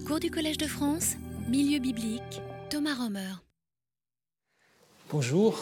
[0.00, 1.16] Cours du Collège de France,
[1.48, 3.34] Milieu biblique, Thomas Romer.
[5.10, 5.58] Bonjour,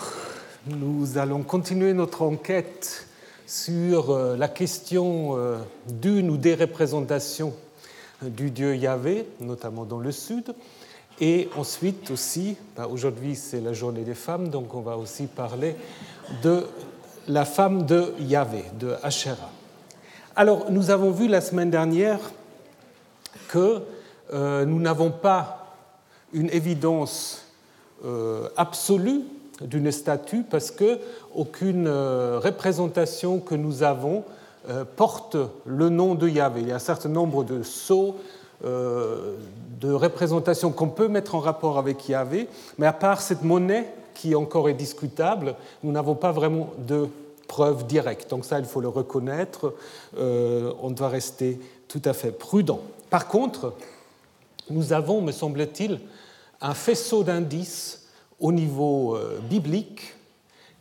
[0.67, 3.09] nous allons continuer notre enquête
[3.47, 5.59] sur euh, la question euh,
[5.89, 7.55] d'une ou des représentations
[8.23, 10.55] du dieu Yahvé, notamment dans le sud.
[11.21, 15.75] Et ensuite aussi, bah, aujourd'hui c'est la journée des femmes, donc on va aussi parler
[16.43, 16.65] de
[17.27, 19.51] la femme de Yahvé, de Asherah.
[20.37, 22.21] Alors, nous avons vu la semaine dernière
[23.49, 23.83] que
[24.33, 25.75] euh, nous n'avons pas
[26.33, 27.45] une évidence
[28.05, 29.23] euh, absolue
[29.61, 30.99] d'une statue parce que
[31.35, 34.25] aucune euh, représentation que nous avons
[34.95, 36.61] porte le nom de Yahvé.
[36.61, 38.17] Il y a un certain nombre de sceaux,
[38.63, 44.35] de représentations qu'on peut mettre en rapport avec Yahvé, mais à part cette monnaie qui
[44.35, 47.09] encore est discutable, nous n'avons pas vraiment de
[47.49, 48.29] preuve directe.
[48.29, 49.75] Donc ça, il faut le reconnaître,
[50.19, 51.59] on doit rester
[51.89, 52.83] tout à fait prudent.
[53.09, 53.73] Par contre,
[54.71, 56.01] nous avons, me semble-t-il,
[56.61, 58.07] un faisceau d'indices
[58.39, 60.15] au niveau euh, biblique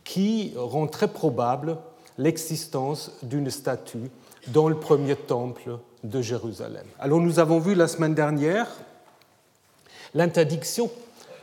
[0.04, 1.76] qui rend très probable
[2.18, 4.10] l'existence d'une statue
[4.48, 6.86] dans le premier temple de Jérusalem.
[6.98, 8.66] Alors nous avons vu la semaine dernière
[10.14, 10.90] l'interdiction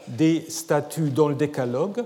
[0.08, 2.04] des statues dans le décalogue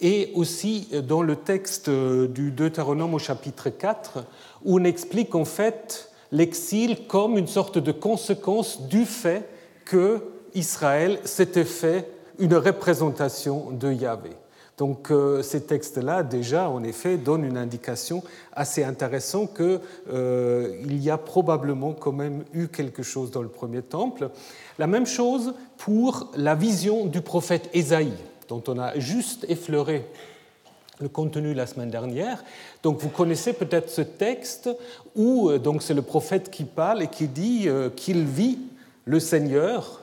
[0.00, 4.24] et aussi dans le texte du Deutéronome au chapitre 4
[4.64, 9.48] où on explique en fait l'exil comme une sorte de conséquence du fait
[9.90, 10.22] que
[10.54, 14.30] Israël s'était fait une représentation de Yahvé.
[14.78, 19.80] Donc euh, ces textes-là, déjà, en effet, donnent une indication assez intéressante qu'il
[20.12, 24.30] euh, y a probablement quand même eu quelque chose dans le premier temple.
[24.78, 28.12] La même chose pour la vision du prophète Ésaïe,
[28.48, 30.06] dont on a juste effleuré
[31.00, 32.44] le contenu la semaine dernière.
[32.84, 34.70] Donc vous connaissez peut-être ce texte
[35.16, 38.69] où euh, donc c'est le prophète qui parle et qui dit qu'il vit
[39.10, 40.02] le Seigneur,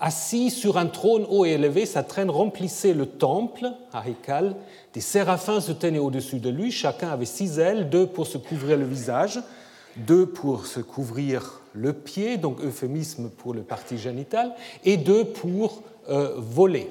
[0.00, 4.02] assis sur un trône haut et élevé, sa traîne remplissait le temple, à.
[4.92, 8.76] Des séraphins se tenaient au-dessus de lui, chacun avait six ailes, deux pour se couvrir
[8.76, 9.38] le visage,
[9.96, 14.52] deux pour se couvrir le pied, donc euphémisme pour le parti génital,
[14.84, 16.90] et deux pour euh, voler.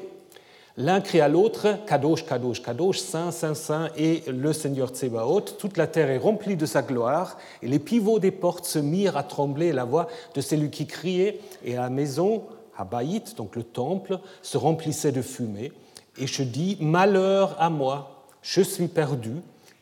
[0.81, 5.57] L'un crie à l'autre, Kadosh, Kadosh, Kadosh, Saint, Saint, Saint, et le Seigneur Tsebaoth.
[5.57, 9.17] Toute la terre est remplie de sa gloire, et les pivots des portes se mirent
[9.17, 12.43] à trembler, la voix de celui qui criait, et la maison,
[12.77, 15.73] Habaït, donc le temple, se remplissait de fumée.
[16.17, 19.33] Et je dis, Malheur à moi, je suis perdu,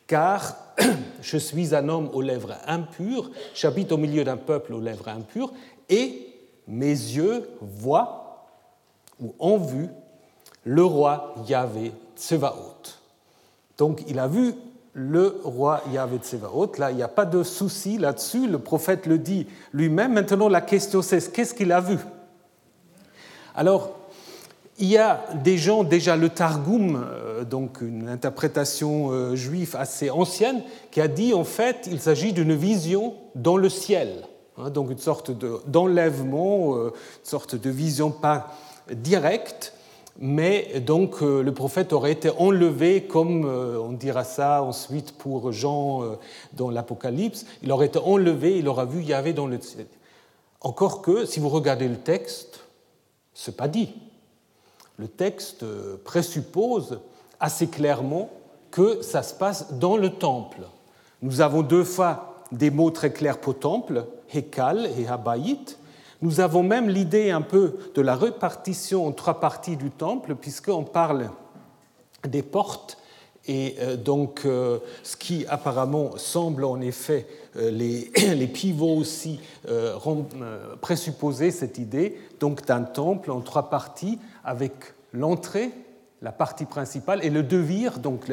[0.07, 0.57] car
[1.21, 5.53] je suis un homme aux lèvres impures, j'habite au milieu d'un peuple aux lèvres impures,
[5.89, 6.25] et
[6.67, 8.47] mes yeux voient
[9.21, 9.89] ou ont vu
[10.67, 12.83] le roi Yahvé Tsevaot.
[13.77, 14.53] Donc il a vu
[14.93, 16.73] le roi Yahvé Tsevaot.
[16.77, 18.47] Là, il n'y a pas de souci là-dessus.
[18.47, 20.13] Le prophète le dit lui-même.
[20.13, 21.97] Maintenant, la question c'est qu'est-ce qu'il a vu?
[23.55, 23.91] Alors,
[24.77, 30.09] il y a des gens, déjà le Targum, euh, donc une interprétation euh, juive assez
[30.09, 30.61] ancienne,
[30.91, 34.23] qui a dit en fait il s'agit d'une vision dans le ciel.
[34.57, 35.31] Hein, donc une sorte
[35.65, 38.53] d'enlèvement, euh, une sorte de vision pas
[38.91, 39.73] directe,
[40.19, 45.51] mais donc euh, le prophète aurait été enlevé, comme euh, on dira ça ensuite pour
[45.51, 46.15] Jean euh,
[46.53, 49.85] dans l'Apocalypse, il aurait été enlevé, il aura vu Yahvé dans le ciel.
[50.61, 52.61] Encore que, si vous regardez le texte,
[53.33, 53.93] ce n'est pas dit.
[54.97, 55.63] Le texte
[56.03, 56.99] présuppose
[57.39, 58.31] assez clairement
[58.71, 60.61] que ça se passe dans le temple.
[61.21, 65.77] Nous avons deux fois des mots très clairs pour temple, Hekal et Habayit,
[66.21, 70.83] nous avons même l'idée un peu de la répartition en trois parties du temple, puisqu'on
[70.83, 71.29] parle
[72.27, 72.97] des portes
[73.47, 79.39] et euh, donc, euh, ce qui apparemment semble en effet, euh, les, les pivots aussi
[80.81, 84.73] présupposer cette idée, donc d'un temple en trois parties, avec
[85.13, 85.71] l'entrée,
[86.21, 88.31] la partie principale, et le devir, donc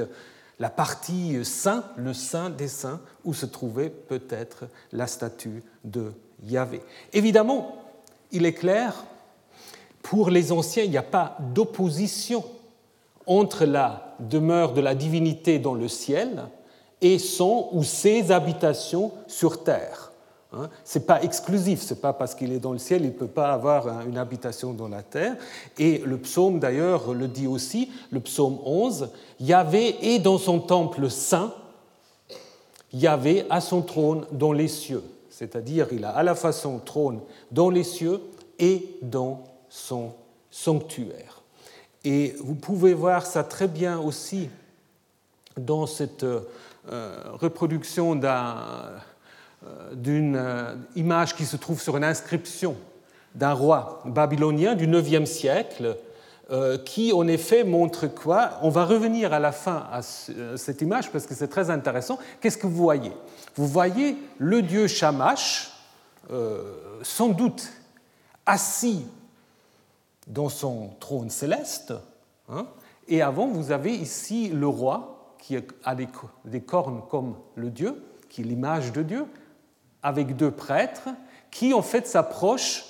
[0.58, 6.12] la partie saint, le saint des saints, où se trouvait peut-être la statue de
[6.46, 6.80] Yahvé.
[7.12, 7.76] Évidemment,
[8.32, 9.04] il est clair,
[10.02, 12.44] pour les anciens, il n'y a pas d'opposition
[13.26, 16.44] entre la demeure de la divinité dans le ciel
[17.00, 20.12] et son ou ses habitations sur terre.
[20.52, 20.68] Hein.
[20.84, 23.12] Ce n'est pas exclusif, ce n'est pas parce qu'il est dans le ciel, il ne
[23.12, 25.36] peut pas avoir une habitation dans la terre.
[25.78, 29.08] Et le psaume d'ailleurs le dit aussi, le psaume 11,
[29.40, 31.54] Yahvé est dans son temple saint,
[32.92, 35.02] Yahvé a son trône dans les cieux
[35.36, 37.20] c'est-à-dire il a à la fois son trône
[37.50, 38.20] dans les cieux
[38.60, 40.12] et dans son
[40.48, 41.42] sanctuaire.
[42.04, 44.48] Et vous pouvez voir ça très bien aussi
[45.56, 46.38] dans cette euh,
[47.32, 48.98] reproduction euh,
[49.94, 52.76] d'une euh, image qui se trouve sur une inscription
[53.34, 55.96] d'un roi babylonien du IXe siècle
[56.84, 58.58] qui en effet montre quoi?
[58.62, 62.18] On va revenir à la fin à cette image parce que c'est très intéressant.
[62.40, 63.12] Qu'est-ce que vous voyez?
[63.56, 65.72] Vous voyez le dieu Shamash,
[66.30, 67.70] euh, sans doute
[68.46, 69.06] assis
[70.26, 71.94] dans son trône céleste,
[72.48, 72.66] hein,
[73.08, 78.40] et avant vous avez ici le roi qui a des cornes comme le dieu, qui
[78.40, 79.26] est l'image de Dieu,
[80.02, 81.08] avec deux prêtres
[81.50, 82.86] qui en fait s'approchent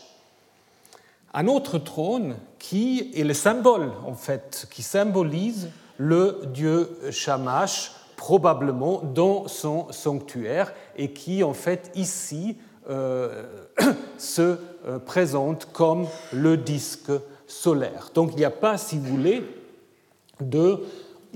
[1.35, 9.03] un autre trône qui est le symbole, en fait, qui symbolise le dieu Shamash, probablement
[9.03, 12.57] dans son sanctuaire, et qui, en fait, ici,
[12.89, 13.43] euh,
[14.19, 17.11] se euh, présente comme le disque
[17.47, 18.11] solaire.
[18.15, 19.43] Donc il n'y a pas, si vous voulez,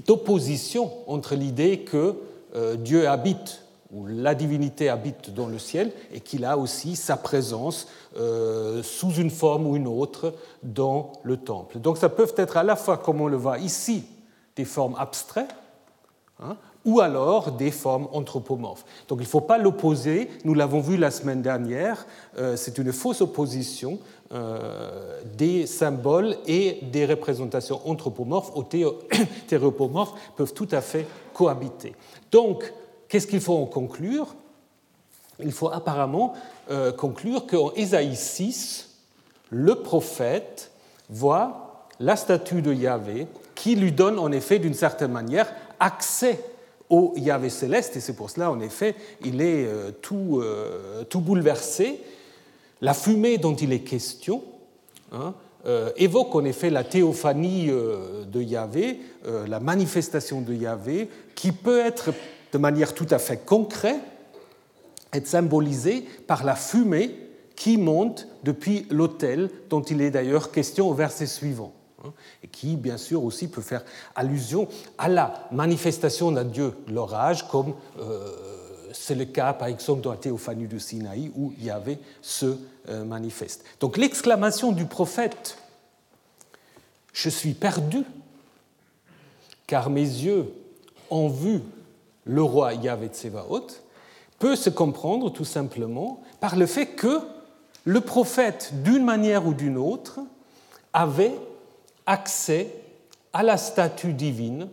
[0.07, 2.17] d'opposition entre l'idée que
[2.55, 3.63] euh, Dieu habite
[3.93, 7.89] où la divinité habite dans le ciel et qu'il a aussi sa présence
[8.19, 11.79] euh, sous une forme ou une autre dans le temple.
[11.79, 14.05] Donc ça peut être à la fois, comme on le voit ici,
[14.57, 15.55] des formes abstraites,
[16.41, 18.85] hein, ou alors des formes anthropomorphes.
[19.09, 22.07] Donc il ne faut pas l'opposer, nous l'avons vu la semaine dernière,
[22.37, 23.99] euh, c'est une fausse opposition
[24.33, 28.63] euh, des symboles et des représentations anthropomorphes ou
[29.49, 31.95] théropomorphes peuvent tout à fait cohabiter.
[32.31, 32.71] Donc
[33.09, 34.35] Qu'est-ce qu'il faut en conclure?
[35.43, 36.35] Il faut apparemment
[36.71, 38.91] euh, conclure qu'en Ésaïe 6,
[39.51, 40.71] le prophète
[41.09, 46.41] voit la statue de Yahvé qui lui donne en effet d'une certaine manière accès
[46.91, 48.95] au Yahvé céleste, et c'est pour cela en effet
[49.25, 52.01] il est euh, tout, euh, tout bouleversé.
[52.81, 54.45] La fumée dont il est question
[55.13, 55.35] hein,
[55.97, 59.01] évoque en effet la théophanie de Yahvé,
[59.49, 62.11] la manifestation de Yahvé, qui peut être
[62.53, 64.01] de manière tout à fait concrète,
[65.13, 67.15] est symbolisée par la fumée
[67.57, 71.73] qui monte depuis l'autel, dont il est d'ailleurs question au verset suivant,
[72.05, 72.13] hein,
[72.43, 73.85] et qui, bien sûr, aussi peut faire
[74.15, 78.31] allusion à la manifestation d'un Dieu, l'orage, comme euh,
[78.93, 82.57] c'est le cas, par exemple, dans la théophanie du Sinaï, où Yahvé se
[82.89, 83.65] euh, manifeste.
[83.81, 85.59] Donc l'exclamation du prophète
[87.13, 88.05] Je suis perdu,
[89.67, 90.53] car mes yeux
[91.11, 91.61] ont vu
[92.29, 93.67] le roi Yahvé Tsevaot,
[94.39, 97.21] peut se comprendre tout simplement par le fait que
[97.85, 100.21] le prophète, d'une manière ou d'une autre,
[100.93, 101.35] avait
[102.07, 102.73] accès
[103.33, 104.69] à la statue divine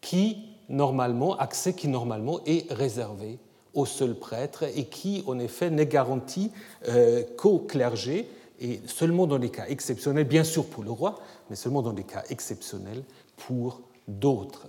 [0.00, 3.38] qui normalement, accès qui normalement est réservé
[3.74, 6.50] au seul prêtre et qui en effet n'est garanti
[6.88, 8.28] euh, qu'au clergé
[8.60, 12.04] et seulement dans des cas exceptionnels, bien sûr pour le roi, mais seulement dans des
[12.04, 13.02] cas exceptionnels
[13.36, 14.66] pour d'autres.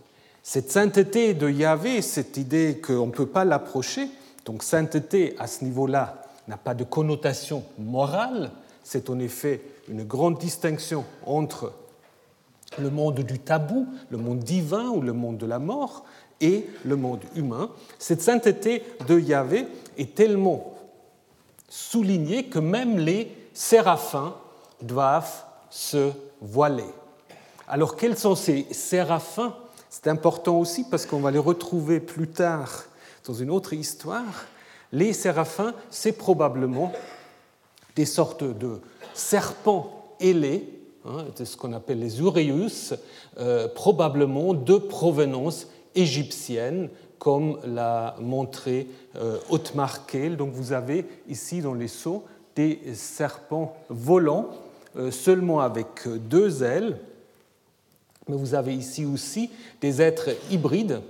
[0.51, 4.09] Cette sainteté de Yahvé, cette idée qu'on ne peut pas l'approcher,
[4.45, 8.49] donc sainteté à ce niveau-là n'a pas de connotation morale,
[8.83, 11.71] c'est en effet une grande distinction entre
[12.79, 16.03] le monde du tabou, le monde divin ou le monde de la mort,
[16.41, 17.69] et le monde humain.
[17.99, 19.67] Cette sainteté de Yahvé
[19.99, 20.73] est tellement
[21.67, 24.33] soulignée que même les séraphins
[24.81, 26.09] doivent se
[26.41, 26.89] voiler.
[27.67, 29.53] Alors quels sont ces séraphins?
[29.89, 32.83] C'est important aussi parce qu'on va les retrouver plus tard
[33.25, 34.45] dans une autre histoire.
[34.91, 36.91] Les séraphins, c'est probablement
[37.95, 38.79] des sortes de
[39.13, 40.67] serpents ailés,
[41.05, 42.93] hein, ce qu'on appelle les ureus,
[43.37, 48.87] euh, probablement de provenance égyptienne, comme l'a montré
[49.17, 50.05] euh, Otmar
[50.37, 52.23] Donc vous avez ici dans les seaux
[52.55, 54.49] des serpents volants,
[54.95, 56.97] euh, seulement avec deux ailes,
[58.29, 59.49] mais vous avez ici aussi
[59.81, 61.01] des êtres hybrides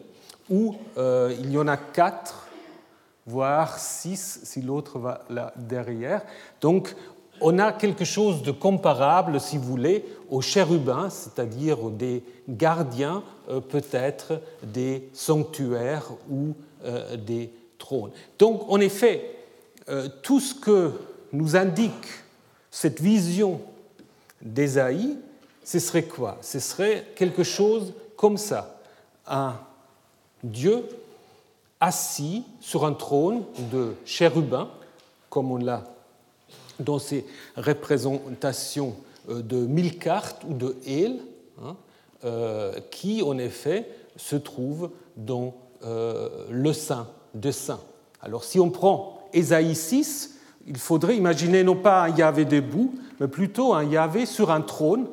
[0.50, 2.48] où euh, il y en a quatre,
[3.28, 6.24] voire six si l'autre va là derrière.
[6.62, 6.96] Donc
[7.42, 13.60] on a quelque chose de comparable, si vous voulez, aux chérubins, c'est-à-dire des gardiens, euh,
[13.60, 18.12] peut-être des sanctuaires ou euh, des trônes.
[18.40, 19.36] Donc en effet,
[20.22, 20.92] tout ce que
[21.34, 22.08] nous indique
[22.70, 23.60] cette vision
[24.40, 25.18] d'Ésaïe,
[25.70, 26.40] ce serait quoi?
[26.42, 28.80] Ce serait quelque chose comme ça.
[29.28, 29.54] Un
[30.44, 30.84] Dieu
[31.80, 34.70] assis sur un trône de chérubin,
[35.30, 35.84] comme on l'a
[36.80, 37.24] dans ces
[37.56, 38.96] représentations
[39.30, 39.94] euh, de mille
[40.50, 41.20] ou de Hél,
[41.64, 41.76] hein,
[42.26, 45.54] euh, qui en effet se trouve dans
[45.86, 47.82] euh, le Saint de Saint.
[48.24, 53.28] Alors si on prend Ésaïe 6, il faudrait imaginer non pas un Yahvé debout, mais
[53.28, 55.06] plutôt un Yahvé sur un trône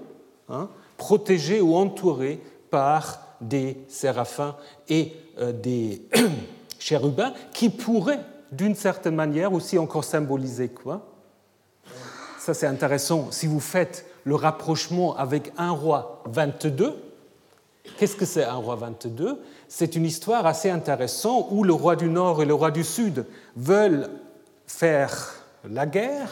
[0.48, 4.54] Hein, protégé ou entouré par des séraphins
[4.88, 6.02] et euh, des
[6.78, 8.20] chérubins qui pourraient,
[8.52, 11.04] d'une certaine manière, aussi encore symboliser quoi.
[12.38, 16.94] Ça c'est intéressant, si vous faites le rapprochement avec un roi 22,
[17.98, 22.08] qu'est-ce que c'est un roi 22 C'est une histoire assez intéressante où le roi du
[22.08, 23.26] Nord et le roi du Sud
[23.56, 24.08] veulent
[24.66, 25.34] faire
[25.68, 26.30] la guerre.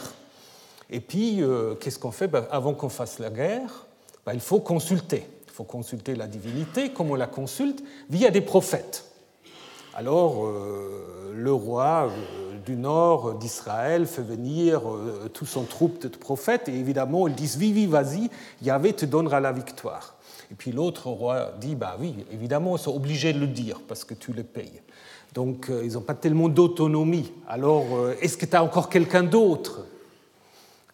[0.91, 2.29] Et puis, euh, qu'est-ce qu'on fait?
[2.29, 3.84] Ben, Avant qu'on fasse la guerre,
[4.27, 5.27] ben, il faut consulter.
[5.47, 6.91] Il faut consulter la divinité.
[6.91, 9.05] Comment on la consulte Via des prophètes.
[9.97, 16.09] Alors, euh, le roi euh, du nord d'Israël fait venir euh, tout son troupe de
[16.09, 18.29] prophètes, et évidemment, ils disent Oui, vas-y,
[18.61, 20.17] Yahvé te donnera la victoire.
[20.51, 24.03] Et puis l'autre roi dit Bah oui, évidemment, ils sont obligés de le dire parce
[24.03, 24.83] que tu le payes.
[25.33, 27.33] Donc, ils n'ont pas tellement d'autonomie.
[27.49, 27.85] Alors,
[28.21, 29.81] est-ce que tu as encore quelqu'un d'autre?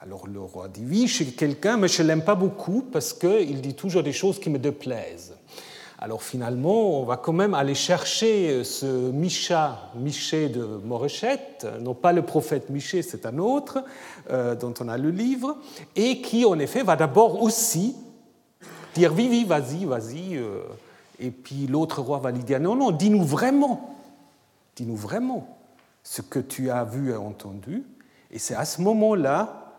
[0.03, 3.61] Alors le roi dit oui, j'ai quelqu'un, mais je ne l'aime pas beaucoup parce qu'il
[3.61, 5.35] dit toujours des choses qui me déplaisent.
[5.99, 12.13] Alors finalement, on va quand même aller chercher ce Micha, Miché de Morechette, non pas
[12.13, 13.85] le prophète Miché, c'est un autre,
[14.31, 15.59] euh, dont on a le livre,
[15.95, 17.95] et qui en effet va d'abord aussi
[18.95, 20.39] dire oui, oui, vas-y, vas-y.
[20.39, 20.63] Euh,
[21.19, 23.99] et puis l'autre roi va lui dire non, non, dis-nous vraiment,
[24.77, 25.59] dis-nous vraiment
[26.03, 27.85] ce que tu as vu et entendu.
[28.31, 29.70] Et c'est à ce moment-là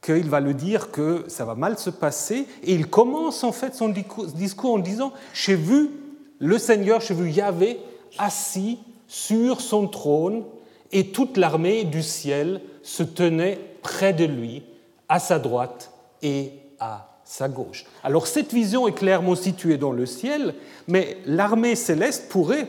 [0.00, 2.46] qu'il va le dire que ça va mal se passer.
[2.62, 5.90] Et il commence en fait son discours en disant J'ai vu
[6.38, 7.78] le Seigneur, j'ai vu Yahvé
[8.18, 10.44] assis sur son trône,
[10.92, 14.62] et toute l'armée du ciel se tenait près de lui,
[15.08, 15.90] à sa droite
[16.22, 17.84] et à sa gauche.
[18.02, 20.54] Alors cette vision est clairement située dans le ciel,
[20.88, 22.68] mais l'armée céleste pourrait,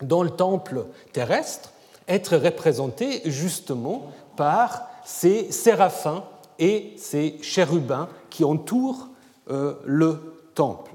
[0.00, 1.72] dans le temple terrestre,
[2.08, 6.24] être représentée justement par ces séraphins
[6.58, 9.08] et ces chérubins qui entourent
[9.50, 10.92] euh, le temple.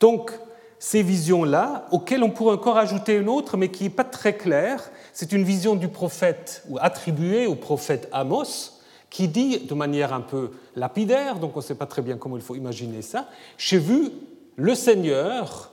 [0.00, 0.32] Donc,
[0.78, 4.90] ces visions-là, auxquelles on pourrait encore ajouter une autre, mais qui n'est pas très claire,
[5.12, 10.22] c'est une vision du prophète, ou attribuée au prophète Amos, qui dit de manière un
[10.22, 13.78] peu lapidaire, donc on ne sait pas très bien comment il faut imaginer ça, j'ai
[13.78, 14.10] vu
[14.56, 15.71] le Seigneur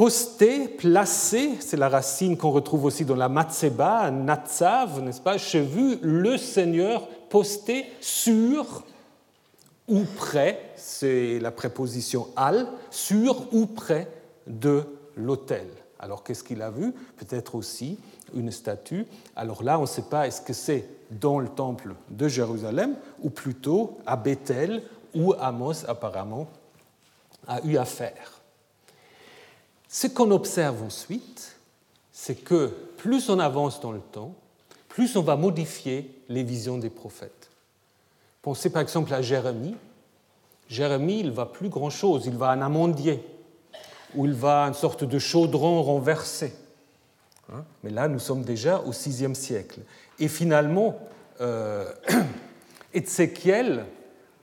[0.00, 5.60] posté, placé, c'est la racine qu'on retrouve aussi dans la Matseba, Natsav, n'est-ce pas J'ai
[5.60, 8.82] vu le Seigneur posté sur
[9.88, 14.08] ou près, c'est la préposition al, sur ou près
[14.46, 14.84] de
[15.16, 15.66] l'autel.
[15.98, 16.94] Alors qu'est-ce qu'il a vu?
[17.18, 17.98] Peut-être aussi
[18.34, 19.04] une statue.
[19.36, 23.28] Alors là, on ne sait pas est-ce que c'est dans le temple de Jérusalem ou
[23.28, 24.82] plutôt à Bethel
[25.14, 26.46] où Amos apparemment
[27.46, 28.39] a eu affaire.
[29.92, 31.56] Ce qu'on observe ensuite,
[32.12, 34.36] c'est que plus on avance dans le temps,
[34.88, 37.50] plus on va modifier les visions des prophètes.
[38.40, 39.74] Pensez par exemple à Jérémie.
[40.68, 43.20] Jérémie, il va plus grand-chose, il va à un amandier,
[44.14, 46.54] ou il va à une sorte de chaudron renversé.
[47.52, 47.64] Hein?
[47.82, 49.80] Mais là, nous sommes déjà au VIe siècle.
[50.20, 51.00] Et finalement,
[51.40, 51.92] euh,
[52.94, 53.86] Ézéchiel,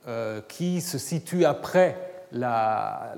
[0.06, 3.14] euh, qui se situe après la,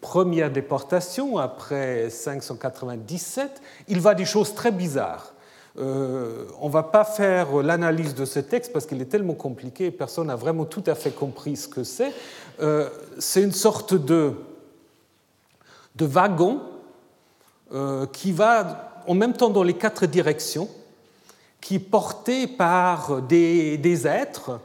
[0.00, 5.32] première déportation, après 597, il va des choses très bizarres.
[5.78, 9.90] Euh, on ne va pas faire l'analyse de ce texte parce qu'il est tellement compliqué,
[9.90, 12.12] personne n'a vraiment tout à fait compris ce que c'est.
[12.60, 12.88] Euh,
[13.18, 14.32] c'est une sorte de,
[15.94, 16.60] de wagon
[17.72, 20.68] euh, qui va en même temps dans les quatre directions,
[21.60, 24.58] qui est porté par des, des êtres,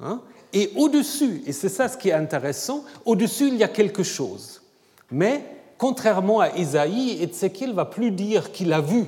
[0.00, 0.20] hein,
[0.52, 4.62] et au-dessus, et c'est ça ce qui est intéressant, au-dessus il y a quelque chose.
[5.10, 5.44] Mais
[5.76, 9.04] contrairement à Isaïe, Ézéchiel ne va plus dire qu'il a vu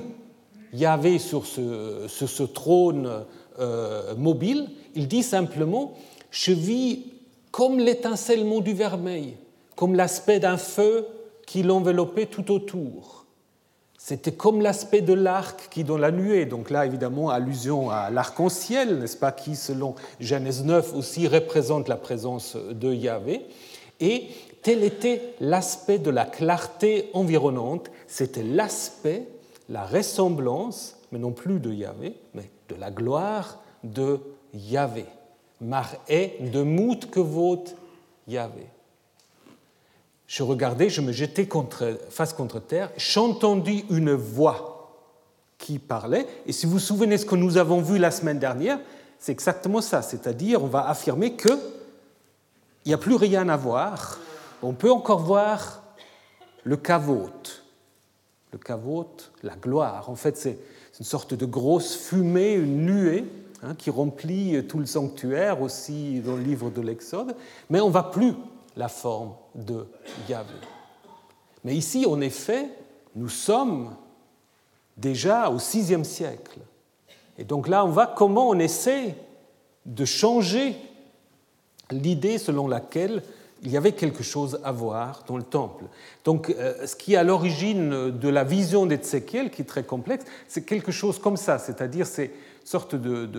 [0.73, 3.25] Yahvé sur ce, ce trône
[3.59, 5.93] euh, mobile, il dit simplement,
[6.29, 7.05] je vis
[7.51, 9.35] comme l'étincellement du vermeil,
[9.75, 11.05] comme l'aspect d'un feu
[11.45, 13.20] qui l'enveloppait tout autour.
[14.03, 18.97] C'était comme l'aspect de l'arc qui dans la nuée, donc là évidemment allusion à l'arc-en-ciel,
[18.97, 23.45] n'est-ce pas, qui selon Genèse 9 aussi représente la présence de Yahvé.
[23.99, 24.29] Et
[24.63, 29.27] tel était l'aspect de la clarté environnante, c'était l'aspect,
[29.69, 34.19] la ressemblance, mais non plus de Yahvé, mais de la gloire de
[34.55, 35.05] Yahvé.
[35.61, 37.75] Mar est de mout que vote
[38.27, 38.65] Yahvé.
[40.31, 41.45] Je regardais, je me jetais
[42.09, 44.95] face contre terre, j'entendis une voix
[45.57, 46.25] qui parlait.
[46.45, 48.79] Et si vous vous souvenez ce que nous avons vu la semaine dernière,
[49.19, 50.01] c'est exactement ça.
[50.01, 51.59] C'est-à-dire, on va affirmer qu'il
[52.85, 54.19] n'y a plus rien à voir.
[54.63, 55.83] On peut encore voir
[56.63, 57.65] le cavote.
[58.53, 60.09] Le cavote, la gloire.
[60.09, 60.57] En fait, c'est
[60.97, 63.25] une sorte de grosse fumée, une nuée
[63.63, 67.35] hein, qui remplit tout le sanctuaire, aussi dans le livre de l'Exode.
[67.69, 68.33] Mais on ne va plus
[68.75, 69.87] la forme de
[70.29, 70.53] Yahvé.
[71.63, 72.69] Mais ici, en effet,
[73.15, 73.95] nous sommes
[74.97, 76.59] déjà au VIe siècle.
[77.37, 79.15] Et donc là, on voit comment on essaie
[79.85, 80.75] de changer
[81.89, 83.23] l'idée selon laquelle
[83.63, 85.85] il y avait quelque chose à voir dans le temple.
[86.23, 90.25] Donc, euh, ce qui est à l'origine de la vision d'Ézéchiel, qui est très complexe,
[90.47, 92.31] c'est quelque chose comme ça, c'est-à-dire c'est
[92.71, 93.29] sorte de,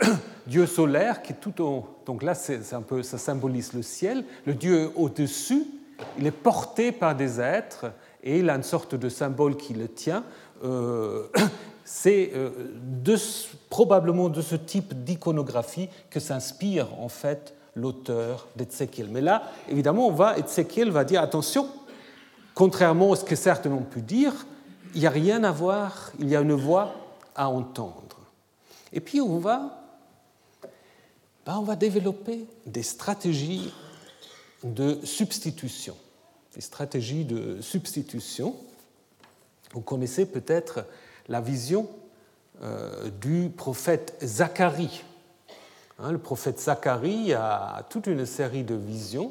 [0.48, 1.86] dieu solaire qui est tout au.
[2.06, 4.24] Donc là, c'est un peu, ça symbolise le ciel.
[4.46, 5.64] Le dieu au-dessus,
[6.18, 7.92] il est porté par des êtres
[8.24, 10.24] et il a une sorte de symbole qui le tient.
[10.64, 11.28] Euh,
[11.84, 12.50] c'est euh,
[13.70, 19.06] probablement de ce type d'iconographie que s'inspire en fait l'auteur d'Ézéchiel.
[19.08, 21.68] Mais là, évidemment, on va, Ézéchiel va dire attention,
[22.54, 24.32] contrairement à ce que certains ont pu dire,
[24.96, 26.92] il n'y a rien à voir, il y a une voix
[27.36, 28.01] à entendre.
[28.92, 29.82] Et puis on va,
[31.46, 33.72] ben, on va développer des stratégies
[34.64, 35.96] de substitution.
[36.54, 38.56] Des stratégies de substitution.
[39.72, 40.84] Vous connaissez peut-être
[41.28, 41.88] la vision
[42.62, 45.02] euh, du prophète Zacharie
[45.98, 49.30] Hein, le prophète Zacharie a toute une série de visions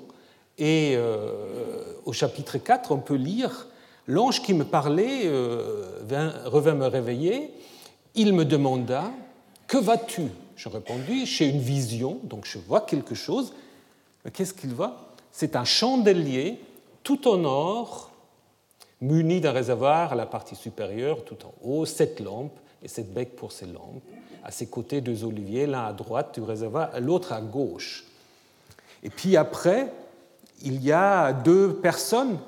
[0.57, 3.67] et euh, au chapitre 4, on peut lire
[4.07, 6.01] L'ange qui me parlait euh,
[6.45, 7.53] revint me réveiller.
[8.15, 9.11] Il me demanda
[9.71, 10.23] Que vas-tu?
[10.57, 13.53] Je répondis Chez une vision, donc je vois quelque chose.
[14.25, 15.13] Mais qu'est-ce qu'il voit?
[15.31, 16.59] C'est un chandelier
[17.03, 18.11] tout en or,
[18.99, 23.37] muni d'un réservoir à la partie supérieure, tout en haut, sept lampes et sept becs
[23.37, 24.03] pour ces lampes.
[24.43, 28.03] À ses côtés deux oliviers, l'un à droite du réservoir, l'autre à gauche.
[29.03, 29.89] Et puis après,
[30.63, 32.39] il y a deux personnes,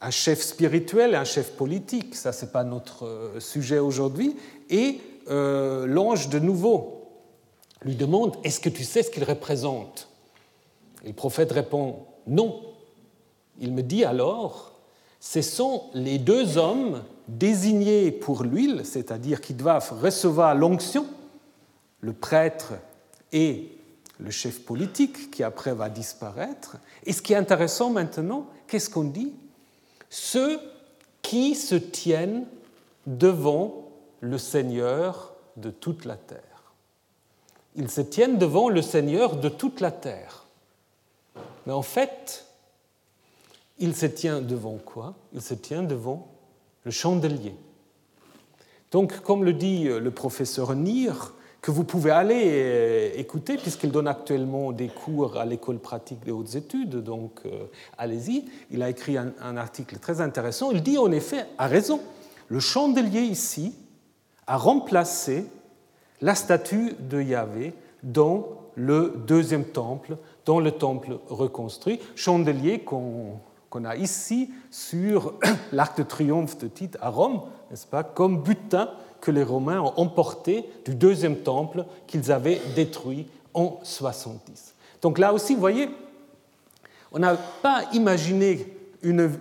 [0.00, 4.34] un chef spirituel et un chef politique, ça c'est pas notre euh, sujet aujourd'hui,
[4.70, 7.08] et euh, l'ange de nouveau
[7.82, 10.08] lui demande, est-ce que tu sais ce qu'il représente?
[11.04, 12.60] Et le prophète répond, non.
[13.58, 14.72] Il me dit alors,
[15.20, 21.06] ce sont les deux hommes désignés pour l'huile, c'est-à-dire qui doivent recevoir l'onction,
[22.00, 22.74] le prêtre
[23.32, 23.72] et
[24.18, 26.76] le chef politique, qui après va disparaître.
[27.04, 29.32] Et ce qui est intéressant maintenant, qu'est-ce qu'on dit?
[30.08, 30.58] Ceux
[31.22, 32.46] qui se tiennent
[33.06, 33.85] devant
[34.20, 36.40] le Seigneur de toute la terre.
[37.74, 40.46] Ils se tiennent devant le Seigneur de toute la terre.
[41.66, 42.46] Mais en fait,
[43.78, 45.14] il se tient devant quoi?
[45.34, 46.28] Il se tient devant
[46.84, 47.54] le chandelier.
[48.92, 53.90] Donc, comme le dit euh, le professeur Nir, que vous pouvez aller euh, écouter, puisqu'il
[53.90, 57.66] donne actuellement des cours à l'école pratique des hautes études, donc euh,
[57.98, 58.44] allez-y.
[58.70, 60.70] Il a écrit un, un, article très intéressant.
[60.70, 62.00] Il dit en effet, à raison,
[62.48, 63.74] le chandelier ici
[64.46, 65.46] a remplacé
[66.20, 73.40] la statue de Yahvé dans le deuxième temple, dans le temple reconstruit, chandelier qu'on
[73.84, 75.34] a ici sur
[75.72, 79.94] l'arc de triomphe de Tite à Rome, n'est-ce pas, comme butin que les Romains ont
[79.96, 84.74] emporté du deuxième temple qu'ils avaient détruit en 70.
[85.02, 85.88] Donc là aussi, vous voyez,
[87.12, 89.32] on n'a pas imaginé une,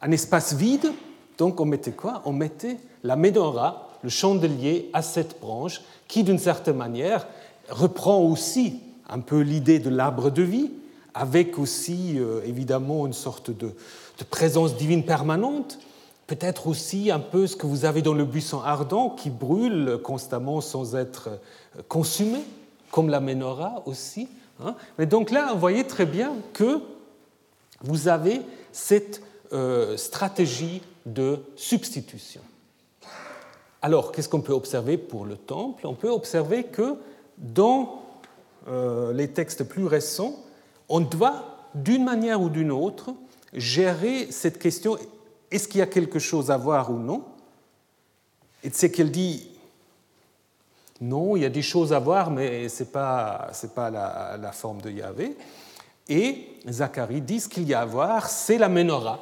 [0.00, 0.92] un espace vide,
[1.38, 2.22] donc on mettait quoi?
[2.24, 7.26] On mettait la menorah, le chandelier à sept branches, qui d'une certaine manière
[7.68, 10.70] reprend aussi un peu l'idée de l'arbre de vie,
[11.14, 13.72] avec aussi euh, évidemment une sorte de,
[14.30, 15.78] présence divine permanente,
[16.26, 20.60] peut-être aussi un peu ce que vous avez dans le buisson ardent qui brûle constamment
[20.60, 22.40] sans être euh, consumé,
[22.90, 24.28] comme la menorah aussi.
[24.62, 24.74] Hein.
[24.98, 26.80] Mais donc là, vous voyez très bien que
[27.82, 32.42] vous avez cette euh, stratégie de substitution.
[33.86, 35.86] Alors, qu'est-ce qu'on peut observer pour le temple?
[35.86, 36.96] On peut observer que
[37.38, 38.02] dans
[39.12, 40.34] les textes plus récents,
[40.88, 41.44] on doit,
[41.76, 43.14] d'une manière ou d'une autre,
[43.52, 44.98] gérer cette question
[45.52, 47.22] est-ce qu'il y a quelque chose à voir ou non?
[48.64, 49.52] Et c'est qu'elle dit
[51.00, 54.50] non, il y a des choses à voir, mais ce n'est pas, pas la, la,
[54.50, 55.36] forme de Yahvé.
[56.08, 59.20] Et Zacharie dit ce qu'il y a à voir, c'est la menorah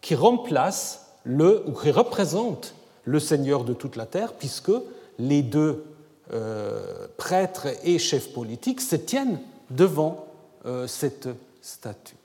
[0.00, 2.72] qui remplace le, ou qui représente
[3.06, 4.72] le Seigneur de toute la terre, puisque
[5.18, 5.84] les deux
[6.32, 9.40] euh, prêtres et chefs politiques se tiennent
[9.70, 10.26] devant
[10.66, 11.28] euh, cette
[11.62, 12.16] statue.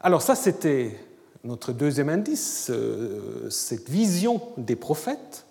[0.00, 0.98] Alors ça, c'était
[1.44, 5.44] notre deuxième indice, euh, cette vision des prophètes.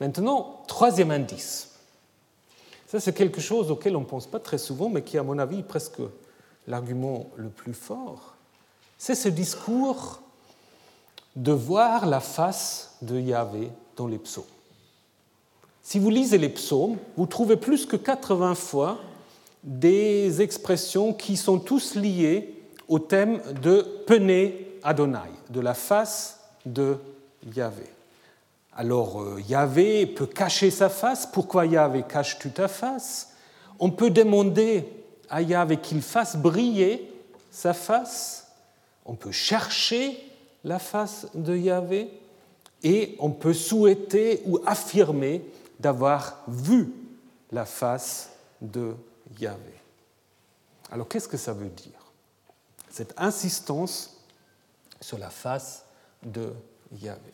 [0.00, 1.70] Maintenant, troisième indice.
[2.86, 5.38] Ça, c'est quelque chose auquel on ne pense pas très souvent, mais qui, à mon
[5.38, 6.00] avis, est presque
[6.66, 8.36] l'argument le plus fort.
[8.96, 10.22] C'est ce discours
[11.36, 14.44] de voir la face de Yahvé dans les psaumes.
[15.82, 18.98] Si vous lisez les psaumes, vous trouvez plus que 80 fois
[19.64, 22.54] des expressions qui sont tous liées
[22.88, 26.96] au thème de Pené Adonai, de la face de
[27.54, 27.84] Yahvé.
[28.76, 31.26] Alors euh, Yahvé peut cacher sa face.
[31.26, 33.30] Pourquoi Yahvé cache-tu ta face?
[33.78, 34.88] On peut demander
[35.30, 37.10] à Yahvé qu'il fasse briller
[37.50, 38.46] sa face.
[39.04, 40.27] On peut chercher
[40.64, 42.10] la face de Yahvé
[42.82, 45.44] et on peut souhaiter ou affirmer
[45.80, 46.92] d'avoir vu
[47.52, 48.94] la face de
[49.40, 49.74] Yahvé.
[50.90, 52.12] Alors qu'est-ce que ça veut dire?
[52.90, 54.16] Cette insistance
[55.00, 55.84] sur la face
[56.22, 56.52] de
[57.00, 57.32] Yahvé.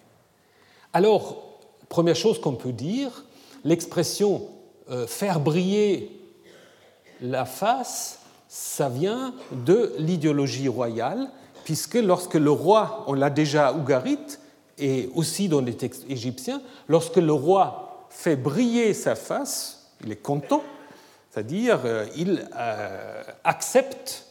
[0.93, 1.59] Alors,
[1.89, 3.25] première chose qu'on peut dire,
[3.65, 4.49] l'expression
[4.91, 6.21] euh, faire briller
[7.21, 11.31] la face, ça vient de l'idéologie royale,
[11.65, 14.39] puisque lorsque le roi, on l'a déjà à Ougarit,
[14.79, 20.23] et aussi dans les textes égyptiens, lorsque le roi fait briller sa face, il est
[20.23, 20.63] content,
[21.31, 24.27] c'est-à-dire euh, il euh, accepte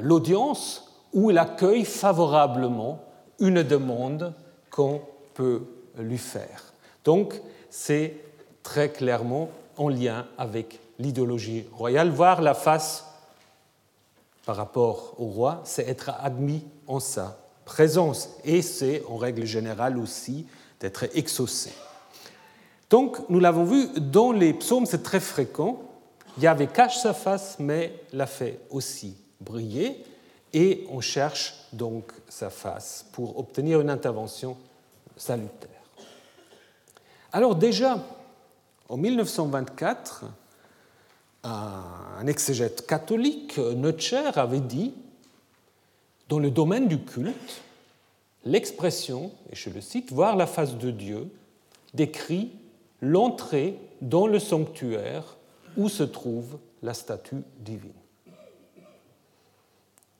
[0.00, 3.04] l'audience ou il accueille favorablement
[3.40, 4.32] une demande
[4.70, 5.02] qu'on
[5.34, 5.62] peut
[5.98, 6.72] lui faire.
[7.04, 8.16] Donc c'est
[8.62, 12.10] très clairement en lien avec l'idéologie royale.
[12.10, 13.05] Voir la face
[14.46, 19.98] par rapport au roi, c'est être admis en sa présence et c'est en règle générale
[19.98, 20.46] aussi
[20.80, 21.72] d'être exaucé.
[22.88, 25.82] Donc nous l'avons vu, dans les psaumes c'est très fréquent.
[26.38, 30.04] Yahvé cache sa face mais la fait aussi briller
[30.52, 34.56] et on cherche donc sa face pour obtenir une intervention
[35.16, 35.70] salutaire.
[37.32, 37.98] Alors déjà,
[38.88, 40.24] en 1924,
[41.46, 44.94] un exégète catholique, Neutscher, avait dit,
[46.28, 47.62] dans le domaine du culte,
[48.44, 51.28] l'expression, et je le cite, voir la face de Dieu,
[51.94, 52.50] décrit
[53.00, 55.36] l'entrée dans le sanctuaire
[55.76, 57.92] où se trouve la statue divine.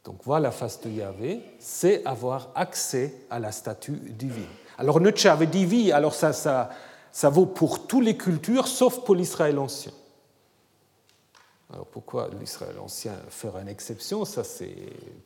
[0.05, 4.45] Donc voir la face de Yahvé, c'est avoir accès à la statue divine.
[4.79, 6.71] Alors Nietzsche avait dit oui, alors ça, ça,
[7.11, 9.93] ça vaut pour toutes les cultures sauf pour l'Israël ancien.
[11.73, 14.25] Alors pourquoi l'Israël ancien ferait une exception?
[14.25, 14.77] Ça c'est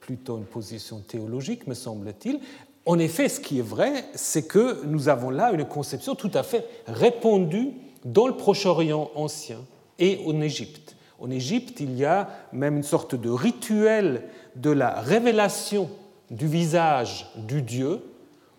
[0.00, 2.40] plutôt une position théologique, me semble-t-il.
[2.86, 6.42] En effet, ce qui est vrai, c'est que nous avons là une conception tout à
[6.42, 7.72] fait répandue
[8.04, 9.58] dans le Proche-Orient ancien
[9.98, 10.96] et en Égypte.
[11.18, 14.22] En Égypte, il y a même une sorte de rituel
[14.56, 15.90] de la révélation
[16.30, 18.00] du visage du Dieu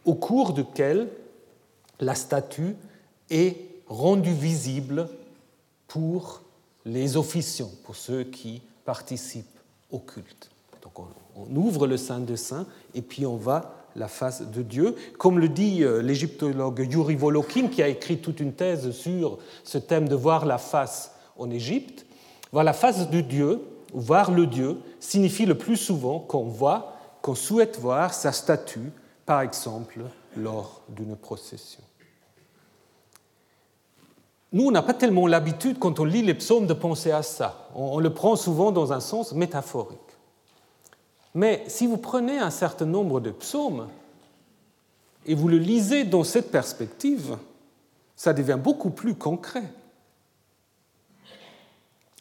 [0.05, 1.09] au cours duquel
[1.99, 2.75] la statue
[3.31, 5.09] est rendue visible
[5.87, 6.43] pour
[6.85, 9.59] les officiants, pour ceux qui participent
[9.91, 10.49] au culte.
[10.81, 14.95] Donc on, ouvre le Saint de Saints et puis on va la face de Dieu.
[15.17, 19.77] Comme le dit euh, l'égyptologue Yuri Volokin, qui a écrit toute une thèse sur ce
[19.77, 22.05] thème de voir la face en Égypte,
[22.51, 23.61] voir la face de Dieu,
[23.93, 28.91] ou voir le Dieu, signifie le plus souvent qu'on voit, qu'on souhaite voir sa statue,
[29.25, 29.99] par exemple
[30.37, 31.81] lors d'une procession.
[34.53, 37.69] Nous, on n'a pas tellement l'habitude, quand on lit les psaumes, de penser à ça.
[37.73, 39.99] On, le prend souvent dans un sens métaphorique.
[41.33, 43.87] Mais si vous prenez un certain nombre de psaumes
[45.25, 47.37] et vous le lisez dans cette perspective,
[48.17, 49.63] ça devient beaucoup plus concret.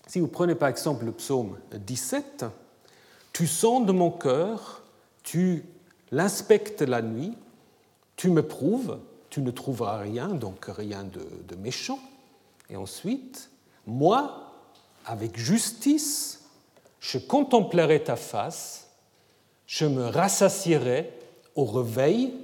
[0.06, 2.44] Si vous prenez par exemple le psaume 17,
[3.32, 4.82] Tu sens de mon cœur,
[5.24, 5.64] tu
[6.12, 7.32] l'inspectes la nuit,
[8.14, 8.98] tu me prouves,
[9.30, 11.98] tu ne trouveras rien, donc rien de, de méchant.
[12.70, 13.50] Et ensuite,
[13.86, 14.52] moi,
[15.04, 16.44] avec justice,
[17.00, 18.88] je contemplerai ta face,
[19.66, 21.12] je me rassasierai
[21.56, 22.34] au réveil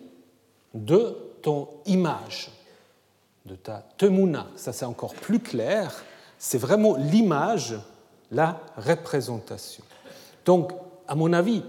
[0.74, 2.50] de ton image,
[3.44, 4.48] de ta temuna.
[4.56, 6.04] Ça, c'est encore plus clair.
[6.38, 7.76] C'est vraiment l'image,
[8.30, 9.84] la représentation.
[10.44, 10.72] Donc,
[11.06, 11.62] à mon avis,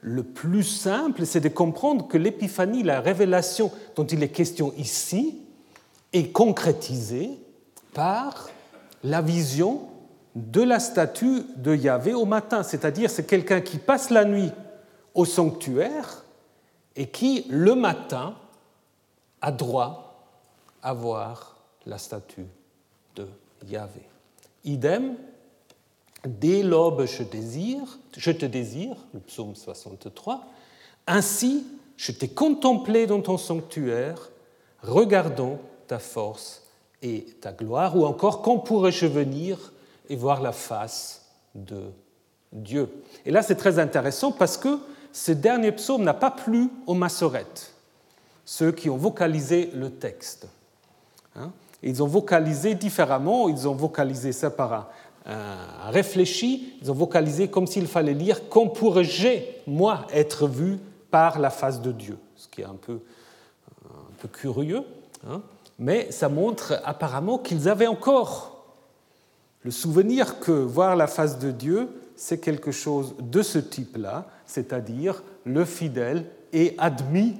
[0.00, 5.40] le plus simple, c'est de comprendre que l'épiphanie, la révélation dont il est question ici,
[6.12, 7.38] est concrétisée
[7.94, 8.50] par
[9.02, 9.88] la vision
[10.34, 14.50] de la statue de Yahvé au matin, c'est-à-dire c'est quelqu'un qui passe la nuit
[15.14, 16.24] au sanctuaire
[16.96, 18.34] et qui, le matin,
[19.40, 20.28] a droit
[20.82, 22.46] à voir la statue
[23.14, 23.28] de
[23.66, 24.02] Yahvé.
[24.64, 25.16] Idem,
[26.24, 27.22] dès l'aube je,
[28.16, 30.44] je te désire, le psaume 63,
[31.06, 31.64] ainsi
[31.96, 34.30] je t'ai contemplé dans ton sanctuaire,
[34.82, 36.63] regardons ta force
[37.02, 39.72] et ta gloire, ou encore quand pourrais-je venir
[40.08, 41.90] et voir la face de
[42.52, 42.88] Dieu
[43.26, 44.78] Et là, c'est très intéressant parce que
[45.12, 47.72] ce dernier psaume n'a pas plu aux massorettes,
[48.44, 50.48] ceux qui ont vocalisé le texte.
[51.36, 51.50] Hein.
[51.82, 54.90] ils ont vocalisé différemment, ils ont vocalisé ça par
[55.26, 60.78] un, réfléchi, ils ont vocalisé comme s'il fallait lire Quand pourrais-je, moi, être vu
[61.10, 63.00] par la face de Dieu Ce qui est un peu,
[63.84, 64.82] un peu curieux.
[65.28, 65.42] Hein.
[65.78, 68.54] Mais ça montre apparemment qu'ils avaient encore
[69.62, 75.22] le souvenir que voir la face de Dieu, c'est quelque chose de ce type-là, c'est-à-dire
[75.44, 77.36] le fidèle est admis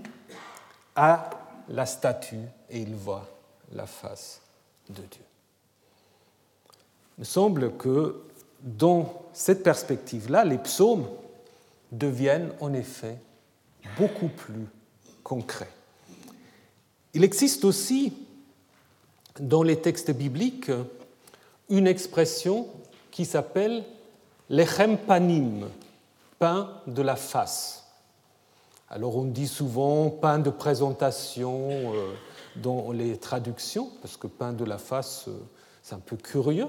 [0.96, 1.30] à
[1.68, 3.28] la statue et il voit
[3.72, 4.40] la face
[4.88, 5.24] de Dieu.
[7.18, 8.22] Il me semble que
[8.62, 11.06] dans cette perspective-là, les psaumes
[11.92, 13.18] deviennent en effet
[13.98, 14.66] beaucoup plus
[15.22, 15.70] concrets.
[17.12, 18.14] Il existe aussi
[19.40, 20.70] dans les textes bibliques
[21.68, 22.68] une expression
[23.10, 23.84] qui s'appelle
[24.50, 25.68] lechem panim,
[26.38, 27.84] pain de la face.
[28.90, 32.12] Alors on dit souvent pain de présentation euh,
[32.56, 35.32] dans les traductions, parce que pain de la face, euh,
[35.82, 36.68] c'est un peu curieux,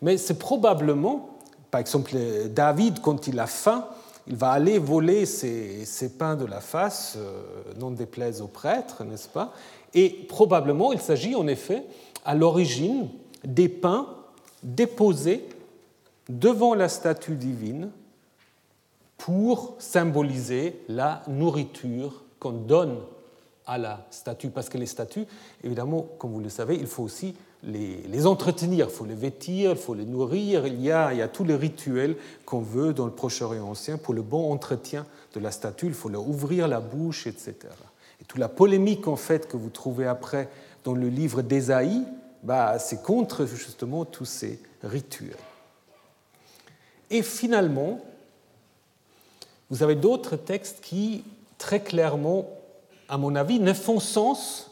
[0.00, 1.38] mais c'est probablement,
[1.70, 2.16] par exemple,
[2.48, 3.86] David, quand il a faim,
[4.26, 7.42] il va aller voler ses, pains de la face, euh,
[7.78, 9.52] non déplaise aux prêtres, n'est-ce pas?
[9.94, 11.84] Et probablement, il s'agit en effet,
[12.24, 13.08] à l'origine,
[13.44, 14.06] des pains
[14.62, 15.48] déposés
[16.28, 17.90] devant la statue divine
[19.18, 22.98] pour symboliser la nourriture qu'on donne
[23.66, 24.50] à la statue.
[24.50, 25.26] Parce que les statues,
[25.62, 29.76] évidemment, comme vous le savez, il faut aussi les, entretenir, il faut les vêtir, il
[29.76, 30.66] faut les nourrir.
[30.66, 34.52] Il y a, tous les rituels qu'on veut dans le Proche-Orient ancien pour le bon
[34.52, 35.86] entretien de la statue.
[35.86, 37.54] Il faut leur ouvrir la bouche, etc.
[38.20, 40.48] Et toute la polémique en fait que vous trouvez après
[40.84, 42.02] dans le livre d'Ésaïe,
[42.42, 45.36] bah, c'est contre justement tous ces rituels.
[47.10, 48.00] Et finalement,
[49.70, 51.24] vous avez d'autres textes qui,
[51.58, 52.48] très clairement,
[53.08, 54.70] à mon avis, ne font sens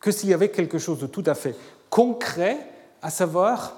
[0.00, 1.54] que s'il y avait quelque chose de tout à fait
[1.90, 2.58] concret,
[3.02, 3.76] à savoir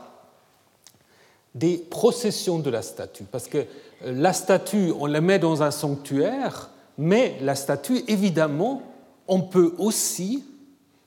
[1.55, 3.25] des processions de la statue.
[3.25, 3.67] Parce que
[4.05, 8.83] la statue, on la met dans un sanctuaire, mais la statue, évidemment,
[9.29, 10.45] on peut aussi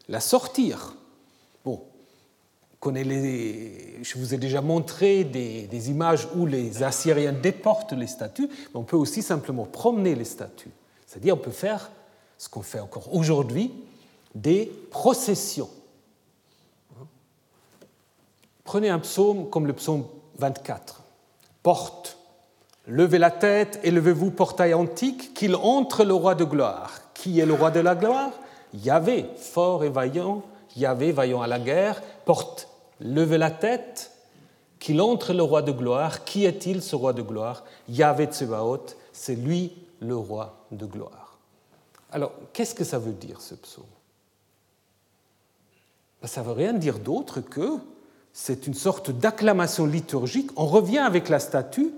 [0.08, 0.96] la sortir.
[1.64, 1.82] Bon,
[2.84, 8.80] je vous ai déjà montré des, des, images où les Assyriens déportent les statues, mais
[8.80, 10.72] on peut aussi simplement promener les statues.
[11.08, 11.90] C'est-à-dire on peut faire
[12.38, 13.72] ce qu'on fait encore aujourd'hui,
[14.36, 15.70] des processions.
[18.66, 20.06] Prenez un psaume comme le psaume
[20.40, 21.04] 24.
[21.64, 22.18] Porte,
[22.88, 27.00] levez la tête, élevez-vous, portail antique, qu'il entre le roi de gloire.
[27.14, 28.32] Qui est le roi de la gloire?
[28.74, 30.42] Yahvé, fort et vaillant,
[30.76, 32.68] Yahvé, vaillant à la guerre, porte,
[33.00, 34.12] levez la tête,
[34.80, 36.26] qu'il entre le roi de gloire.
[36.26, 37.64] Qui est-il ce roi de gloire?
[37.88, 41.38] Yahvé Tsebaot, c'est lui le roi de gloire.
[42.12, 43.86] Alors, qu'est-ce que ça veut dire ce psaume?
[46.22, 47.80] Ben, Ça ne veut rien dire d'autre que
[48.38, 50.52] c'est une sorte d'acclamation liturgique.
[50.58, 51.94] On revient avec la statue.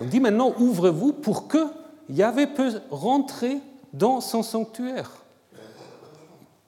[0.00, 1.68] On dit maintenant, ouvrez-vous pour que
[2.10, 3.58] Yahvé peut rentrer
[3.92, 5.12] dans son sanctuaire.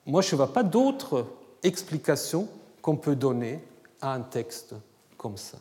[0.07, 1.27] Moi, je ne vois pas d'autre
[1.65, 2.47] explication
[2.83, 3.59] qu'on peut donner
[4.01, 4.75] à un texte
[5.19, 5.59] comme ça.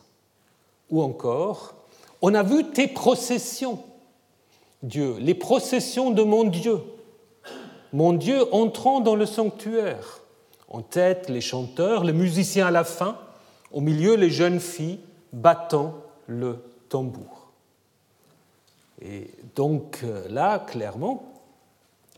[0.88, 1.74] Ou encore,
[2.22, 3.80] on a vu tes processions,
[4.80, 6.78] Dieu, les processions de mon Dieu.
[7.92, 10.20] Mon Dieu entrant dans le sanctuaire.
[10.68, 13.18] En tête, les chanteurs, les musiciens à la fin,
[13.72, 15.00] au milieu, les jeunes filles
[15.32, 15.94] battant
[16.26, 17.50] le tambour.
[19.02, 21.32] Et donc euh, là, clairement,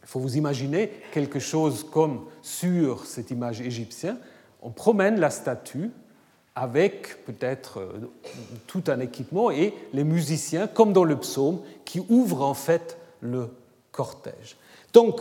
[0.02, 4.18] il faut vous imaginer quelque chose comme sur cette image égyptienne,
[4.62, 5.90] on promène la statue
[6.54, 8.10] avec peut-être euh,
[8.66, 13.48] tout un équipement et les musiciens, comme dans le psaume, qui ouvrent en fait le
[13.90, 14.56] cortège.
[14.92, 15.20] Donc,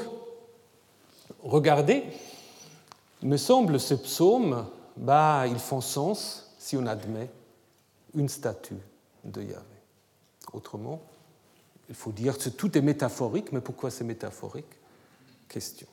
[1.44, 2.04] regardez,
[3.22, 4.66] il me semble ce psaume
[5.02, 7.30] bah, ils font sens si on admet
[8.16, 8.78] une statue
[9.26, 9.66] de Yahvé.
[10.54, 11.02] Autrement,
[11.90, 14.72] il faut dire que tout est métaphorique, mais pourquoi c'est métaphorique?
[15.50, 15.88] Question.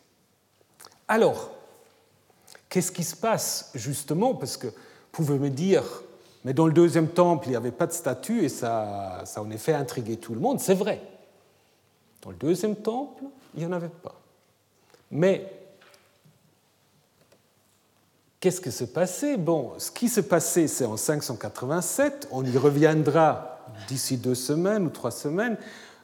[1.09, 1.51] Alors,
[2.69, 4.35] qu'est-ce qui se passe justement?
[4.35, 4.75] Parce que vous
[5.11, 5.85] pouvez me dire,
[6.45, 9.43] mais dans le deuxième temple, il n'y avait pas de statue et ça, ça a
[9.43, 10.61] en effet intrigué tout le monde.
[10.61, 11.01] C'est vrai.
[12.21, 14.21] Dans le deuxième temple, il n'y en avait pas.
[15.11, 15.58] Mais
[18.41, 23.59] Qu'est-ce qui s'est passé Bon, ce qui s'est passé, c'est en 587, on y reviendra
[23.89, 25.57] d'ici deux semaines ou trois semaines,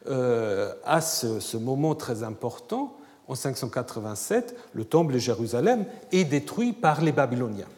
[0.08, 2.96] euh, à ce, moment très important.
[3.28, 7.68] En 587, le temple de Jérusalem est détruit par les Babyloniens.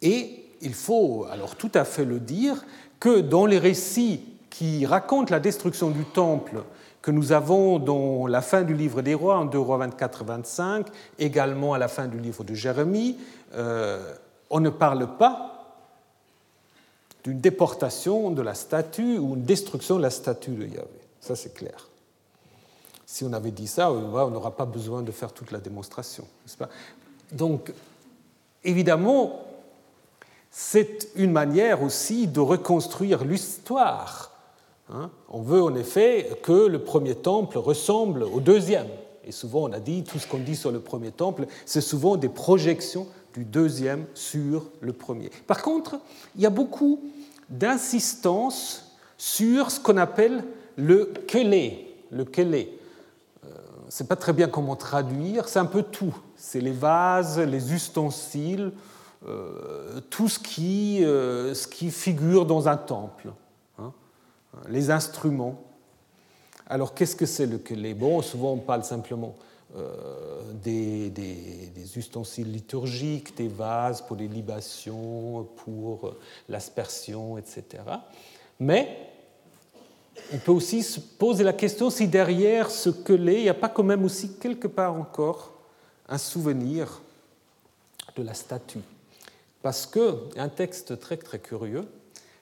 [0.00, 2.64] Et il faut alors tout à fait le dire
[3.00, 6.62] que dans les récits qui racontent la destruction du temple
[7.02, 10.86] que nous avons dans la fin du livre des rois, en 2 rois 24-25,
[11.18, 13.16] également à la fin du livre de Jérémie,
[13.54, 14.14] euh,
[14.50, 15.58] on ne parle pas
[17.24, 20.88] d'une déportation de la statue ou une destruction de la statue de Yahvé.
[21.20, 21.88] Ça, c'est clair.
[23.06, 26.26] Si on avait dit ça, on n'aura pas besoin de faire toute la démonstration.
[26.58, 26.68] Pas?
[27.32, 27.72] Donc,
[28.64, 29.44] évidemment,
[30.50, 34.32] c'est une manière aussi de reconstruire l'histoire.
[34.90, 35.10] Hein.
[35.28, 38.86] on veut en effet que le premier temple ressemble au deuxième.
[39.24, 42.16] Et souvent, on a dit, tout ce qu'on dit sur le premier temple, c'est souvent
[42.16, 45.30] des projections du deuxième sur le premier.
[45.46, 46.00] Par contre,
[46.34, 47.00] il y a beaucoup
[47.50, 50.44] d'insistance sur ce qu'on appelle
[50.76, 51.94] le kelé.
[52.10, 52.78] Le kelé.
[53.44, 53.48] Euh,
[53.88, 56.16] c'est pas très bien comment traduire, c'est un peu tout.
[56.36, 58.72] C'est les vases, les ustensiles,
[59.26, 63.32] euh, tout ce qui, euh, ce qui, figure dans un temple.
[64.68, 65.62] Les instruments.
[66.66, 69.34] Alors qu'est-ce que c'est le kelé Bon, souvent on parle simplement
[69.76, 71.12] euh, des,
[71.96, 76.14] ustensiles liturgiques, des vases pour les libations, pour
[76.48, 77.82] l'aspersion, etc.
[78.60, 79.10] Mais
[80.32, 83.68] on peut aussi se poser la question si derrière ce kelé, il n'y a pas
[83.68, 85.52] quand même aussi quelque part encore
[86.08, 87.00] un souvenir
[88.16, 88.82] de la statue.
[89.62, 91.86] Parce qu'un texte très très curieux,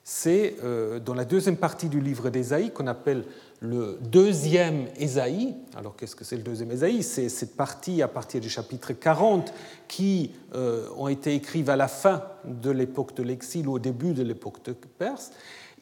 [0.08, 3.24] c'est euh, dans la deuxième partie du livre d'Ésaïe qu'on appelle
[3.58, 5.56] le deuxième Ésaïe.
[5.76, 7.02] Alors qu'est-ce que c'est le deuxième Ésaïe?
[7.02, 9.52] C'est cette partie à partir du chapitre 40
[9.88, 14.12] qui euh, ont été écrites à la fin de l'époque de l'exil ou au début
[14.12, 15.32] de l'époque de Perse.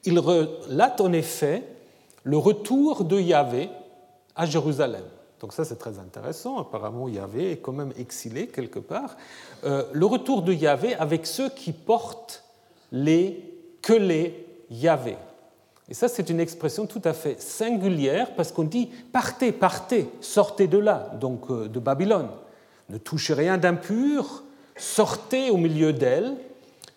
[0.04, 1.62] Il relate en effet
[2.22, 3.68] le retour de Yahvé
[4.37, 5.04] à Jérusalem.
[5.38, 6.56] Donc ça c'est très intéressant.
[6.56, 9.18] Apparemment Yahvé est quand même exilé quelque part.
[9.64, 12.42] Euh, le retour de Yahvé avec ceux qui portent
[12.90, 13.53] les
[13.84, 15.16] que les Yahvé.
[15.90, 20.66] Et ça, c'est une expression tout à fait singulière parce qu'on dit partez, partez, sortez
[20.66, 22.30] de là, donc euh, de Babylone.
[22.88, 24.42] Ne touchez rien d'impur,
[24.76, 26.34] sortez au milieu d'elle,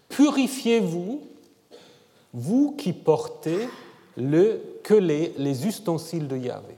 [0.07, 1.21] purifiez-vous,
[2.33, 3.67] vous qui portez
[4.15, 6.77] le que les, les ustensiles de Yahvé.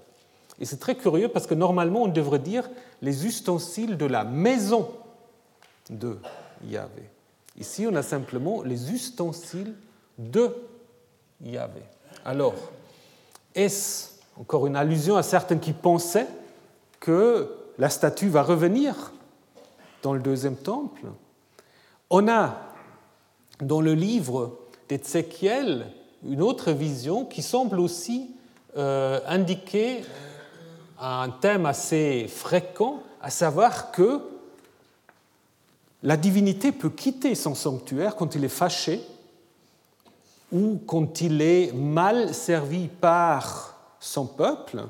[0.59, 2.67] Et c'est très curieux parce que normalement on devrait dire
[3.03, 4.89] les ustensiles de la maison
[5.91, 6.17] de
[6.67, 7.03] Yahvé.
[7.59, 9.75] Ici on a simplement les ustensiles
[10.19, 10.53] de
[11.41, 11.81] Yahvé.
[12.25, 12.53] Alors,
[13.55, 16.27] est-ce encore une allusion à certains qui pensaient
[16.99, 19.13] que la statue va revenir
[20.03, 21.07] dans le deuxième temple?
[22.09, 22.57] On a
[23.61, 24.57] dans le livre
[24.89, 25.87] d'Ézéchiel
[26.27, 28.29] une autre vision qui semble aussi
[28.77, 30.01] euh, indiquer
[30.99, 34.21] un thème assez fréquent, à savoir que
[36.03, 39.01] la divinité peut quitter son sanctuaire quand il est fâché
[40.51, 44.83] ou quand il est mal servi par son peuple.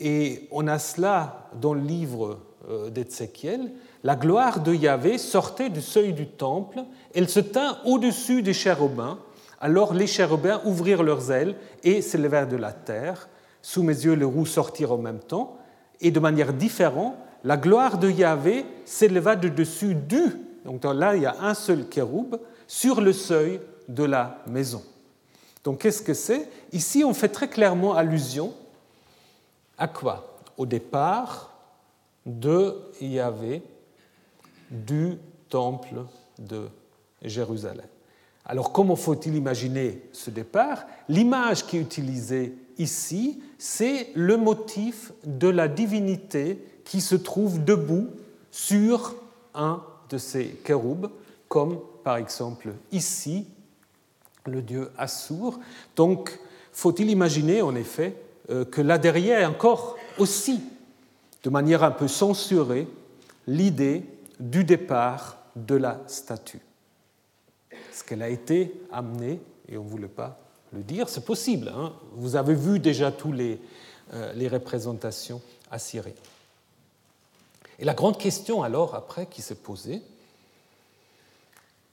[0.00, 3.72] Et on a cela dans le livre euh, d'Ézéchiel.
[4.02, 6.80] La gloire de Yahvé sortait du seuil du temple,
[7.14, 9.18] elle se tint au-dessus des chérubins.
[9.60, 13.28] Alors les chérubins ouvrirent leurs ailes et s'élevèrent de la terre.
[13.62, 15.56] Sous mes yeux, les roues sortirent en même temps.
[16.00, 20.22] Et de manière différente, la gloire de Yahvé s'éleva de dessus du,
[20.64, 22.36] donc là il y a un seul kéroub,
[22.66, 24.82] sur le seuil de la maison.
[25.64, 26.48] Donc qu'est-ce que c'est?
[26.72, 28.52] Ici, on fait très clairement allusion
[29.78, 30.38] à quoi?
[30.56, 31.52] Au départ
[32.26, 33.62] de Yahvé
[34.70, 35.18] du
[35.48, 36.04] temple
[36.38, 36.68] de
[37.22, 37.86] Jérusalem.
[38.44, 40.84] Alors comment faut-il imaginer ce départ?
[41.08, 48.08] L'image qui est utilisée ici, c'est le motif de la divinité qui se trouve debout
[48.50, 49.14] sur
[49.54, 51.10] un de ces kéroubes,
[51.48, 53.46] comme par exemple ici
[54.46, 55.58] le dieu Assur.
[55.96, 56.38] Donc,
[56.72, 58.16] faut-il imaginer en effet
[58.50, 60.60] euh, que là derrière encore aussi,
[61.42, 62.88] de manière un peu censurée,
[63.46, 64.04] l'idée
[64.40, 66.60] du départ de la statue?
[67.70, 70.38] Est-ce qu'elle a été amenée, et on ne voulait pas
[70.72, 71.68] le dire, c'est possible.
[71.68, 71.92] Hein.
[72.14, 73.60] Vous avez vu déjà toutes les,
[74.14, 76.14] euh, les représentations assyriennes.
[77.78, 80.02] Et la grande question alors, après, qui s'est posée,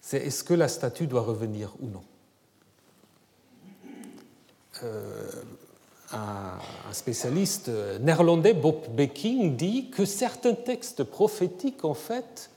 [0.01, 2.03] c'est est-ce que la statue doit revenir ou non?
[6.11, 12.49] Un spécialiste néerlandais, Bob Becking, dit que certains textes prophétiques, en fait,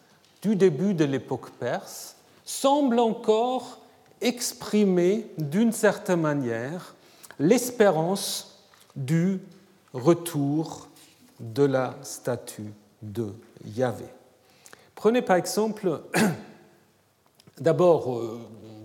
[0.42, 3.78] du début de l'époque perse, semblent encore
[4.20, 6.94] exprimer d'une certaine manière
[7.38, 8.59] l'espérance
[8.96, 9.40] du
[9.92, 10.88] retour
[11.40, 12.72] de la statue
[13.03, 13.32] de
[13.74, 14.05] Yahvé.
[14.94, 16.03] Prenez par exemple,
[17.61, 18.40] d'abord euh,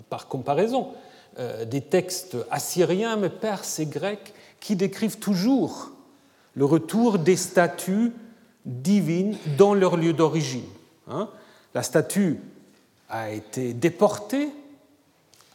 [0.09, 1.06] par comparaison, euh,
[1.65, 5.91] des textes assyriens, mais perses et grecs, qui décrivent toujours
[6.55, 8.11] le retour des statues
[8.65, 10.65] divines dans leur lieu d'origine.
[11.07, 11.29] Hein.
[11.73, 12.39] La statue
[13.09, 14.49] a été déportée,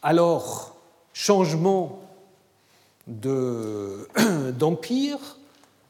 [0.03, 0.77] alors
[1.13, 2.01] changement
[3.07, 5.19] d'empire,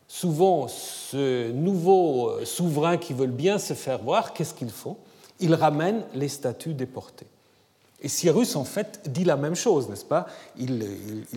[0.09, 4.99] souvent ce nouveau souverain qui veut bien se faire voir, qu'est-ce qu'il faut
[5.41, 7.27] Il ramène les statues déportées.
[8.03, 10.27] Et Cyrus, en fait, dit la même chose, n'est-ce pas?
[10.59, 10.85] Il,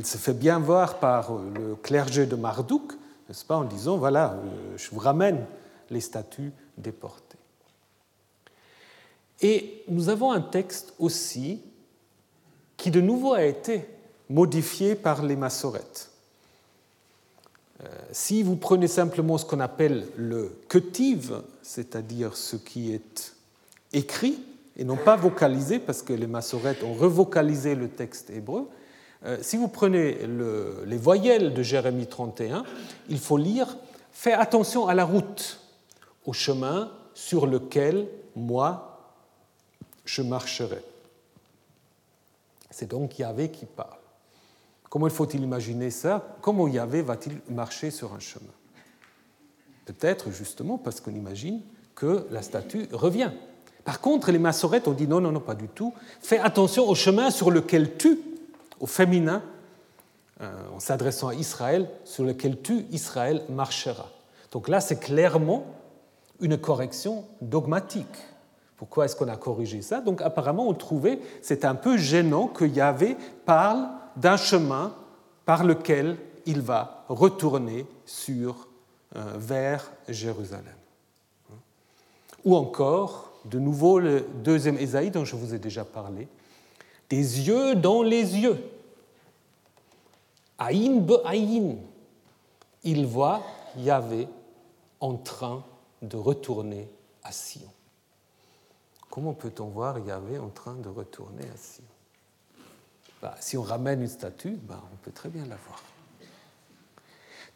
[0.03, 2.93] se fait bien voir par le clergé de Marduk,
[3.29, 5.45] n'est-ce pas, en disant, voilà, euh, je vous ramène
[5.91, 7.37] les statues déportées.
[9.41, 11.61] Et nous avons un texte aussi
[12.77, 13.85] qui de nouveau a été
[14.27, 16.09] modifié par les massorettes.
[17.83, 23.35] Euh, si vous prenez simplement ce qu'on appelle le ketiv, c'est-à-dire ce qui est
[23.93, 24.39] écrit
[24.77, 28.69] et non pas vocalisé, parce que les massorettes ont revocalisé le texte hébreu,
[29.25, 30.17] euh, si vous prenez
[30.85, 32.63] les voyelles de Jérémie 31,
[33.09, 33.77] il faut lire
[34.15, 35.59] Fais attention à la route,
[36.25, 39.11] au chemin sur lequel moi
[40.05, 40.81] je marcherai.
[42.71, 43.99] C'est donc Yahvé qui parle.
[44.89, 46.37] Comment faut-il imaginer ça?
[46.41, 48.53] Comment Yahvé va-t-il marcher sur un chemin?
[49.85, 51.61] Peut-être justement parce qu'on imagine
[51.93, 53.31] que la statue revient.
[53.85, 55.93] Par contre, les massorettes ont dit non, non, non, pas du tout.
[56.19, 58.19] Fais attention au chemin sur lequel tu,
[58.79, 59.43] au féminin,
[60.41, 64.09] euh, en s'adressant à Israël, sur lequel tu, Israël, marcheras.
[64.51, 65.65] Donc là, c'est clairement
[66.41, 68.17] une correction dogmatique.
[68.75, 70.01] Pourquoi est-ce qu'on a corrigé ça?
[70.01, 73.15] Donc apparemment, on trouvait, c'est un peu gênant que Yahvé
[73.45, 74.93] parle d'un chemin
[75.45, 77.85] par lequel il va retourner
[78.29, 78.39] euh,
[79.37, 80.65] vers Jérusalem.
[82.43, 86.27] Ou encore, de nouveau, le deuxième Ésaïe dont je vous ai déjà parlé,
[87.09, 88.63] des yeux dans les yeux.
[90.57, 91.13] Aïn be.
[92.83, 93.41] Il voit
[93.77, 94.27] Yahvé
[94.99, 95.63] en train
[96.01, 96.87] de retourner
[97.23, 97.69] à Sion.
[99.09, 101.83] Comment peut-on voir Yahvé en train de retourner à Sion?
[103.21, 105.81] Bah, Si on ramène une statue, bah, on peut très bien la voir.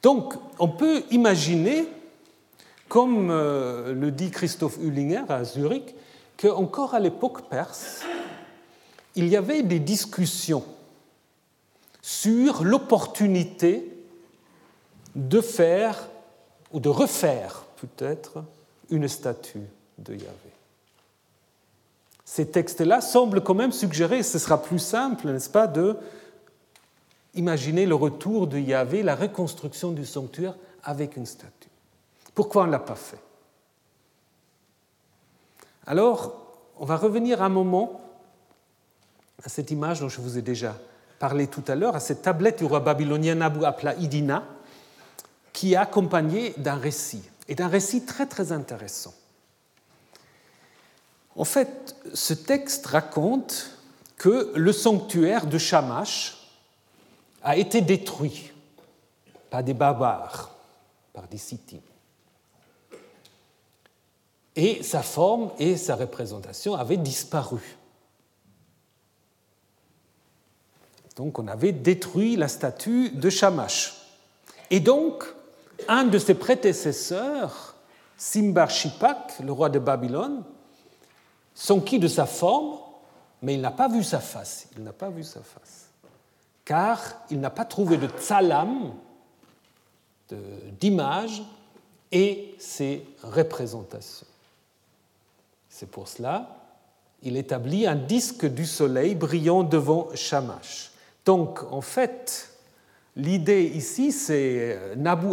[0.02, 1.86] Donc, on peut imaginer,
[2.90, 5.96] comme euh, le dit Christophe Hüllinger à Zurich,
[6.38, 8.02] qu'encore à l'époque perse,
[9.16, 10.66] il y avait des discussions
[12.02, 13.94] sur l'opportunité
[15.16, 16.10] de faire
[16.72, 18.44] ou de refaire peut-être
[18.90, 19.68] une statue
[20.00, 20.50] de Yahvé.
[22.26, 25.98] Ces textes-là semblent quand même suggérer, ce sera plus simple, n'est-ce pas, de
[27.36, 31.69] imaginer le retour de Yahvé, la reconstruction du sanctuaire avec une statue.
[32.40, 33.20] Pourquoi on ne l'a pas fait?
[35.86, 36.38] Alors,
[36.78, 38.00] on va revenir un moment
[39.44, 40.78] à cette image dont je vous ai déjà
[41.20, 44.46] parlé tout à l'heure, à cette tablette du roi babylonien Nabu Apla Idina,
[45.52, 49.14] qui est accompagnée d'un récit, et d'un récit très très intéressant.
[51.36, 53.72] En fait, ce texte raconte
[54.16, 56.38] que le sanctuaire de Shamash
[57.44, 58.54] a été détruit
[59.50, 60.56] par des barbares,
[61.12, 61.82] par des Scythiens.
[64.56, 67.78] Et sa forme et sa représentation avaient disparu.
[71.16, 73.96] Donc on avait détruit la statue de Shamash.
[74.70, 75.24] Et donc,
[75.88, 77.76] un de ses prédécesseurs,
[78.18, 80.44] Simbar Shipak, le roi de Babylone,
[81.54, 82.78] s'enquit de sa forme,
[83.42, 84.68] mais il n'a pas vu sa face.
[84.78, 85.88] Il n'a pas vu sa face.
[86.64, 88.94] Car il n'a pas trouvé de tsalam,
[90.80, 91.42] d'image,
[92.12, 94.28] et ses représentations.
[95.80, 96.60] C'est pour cela
[97.24, 100.92] il établit un disque du soleil brillant devant Shamash.
[101.26, 102.50] Donc, en fait,
[103.16, 105.28] l'idée ici, c'est euh, Nabu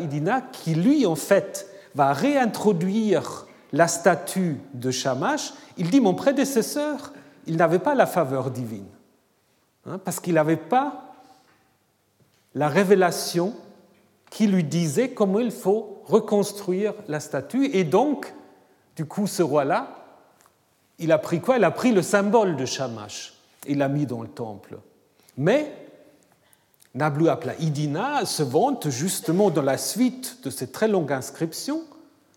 [0.00, 5.54] Idina qui, lui, en fait, va réintroduire la statue de Shamash.
[5.78, 7.14] Il dit Mon prédécesseur,
[7.46, 8.88] il n'avait pas la faveur divine,
[9.86, 11.14] hein, parce qu'il n'avait pas
[12.54, 13.54] la révélation
[14.30, 17.70] qui lui disait comment il faut reconstruire la statue.
[17.74, 18.34] Et donc,
[18.98, 19.90] du coup, ce roi-là,
[20.98, 21.56] il a pris quoi?
[21.56, 23.32] Il a pris le symbole de Shamash
[23.64, 24.76] et l'a mis dans le temple.
[25.36, 25.72] Mais
[26.96, 31.82] Nablu Apla Idina se vante justement dans la suite de cette très longue inscription,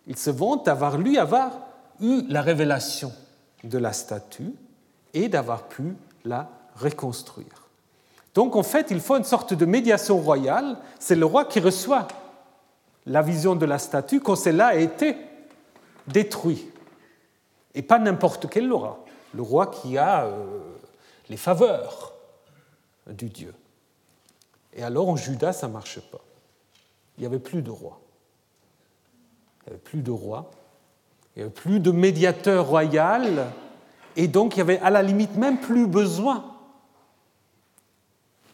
[0.05, 1.61] il se vante d'avoir lui avoir
[1.99, 3.11] eu la révélation
[3.63, 4.53] de la statue
[5.15, 5.95] et d'avoir pu
[6.25, 7.69] la reconstruire.
[8.35, 10.77] Donc en fait, il faut une sorte de médiation royale.
[10.99, 12.07] C'est le roi qui reçoit
[13.07, 15.17] la vision de la statue quand celle-là a été
[16.07, 16.73] détruite.
[17.73, 19.05] Et pas n'importe quel roi.
[19.33, 20.59] Le roi qui a euh,
[21.29, 22.13] les faveurs
[23.07, 23.53] du Dieu.
[24.73, 26.21] Et alors en Juda, ça ne marche pas.
[27.17, 27.99] Il n'y avait plus de roi.
[29.61, 30.51] Il n'y avait plus de roi.
[31.35, 33.47] Il n'y avait plus de médiateur royal.
[34.15, 36.55] Et donc il n'y avait à la limite même plus besoin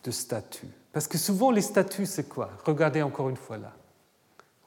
[0.03, 0.69] de statues.
[0.93, 2.49] Parce que souvent les statues, c'est quoi?
[2.65, 3.73] Regardez encore une fois là.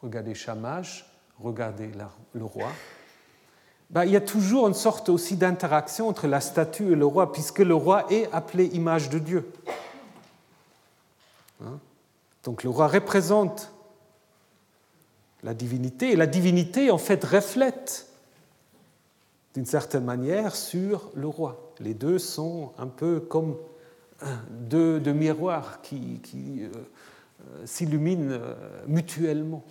[0.03, 1.10] regardez Shamash,
[1.43, 1.91] regardez
[2.33, 2.69] le roi,
[3.91, 7.33] ben, il y a toujours une sorte aussi d'interaction entre la statue et le roi,
[7.33, 9.51] puisque le roi est appelé image de Dieu.
[11.63, 11.79] Hein?
[12.45, 13.73] Donc le roi représente
[15.43, 18.07] la divinité, et la divinité en fait reflète
[19.55, 21.73] d'une certaine manière sur le roi.
[21.81, 23.57] Les deux sont un peu comme
[24.51, 26.21] deux, miroirs qui,
[26.63, 28.55] euh, euh, s'illuminent euh,
[28.87, 29.65] mutuellement.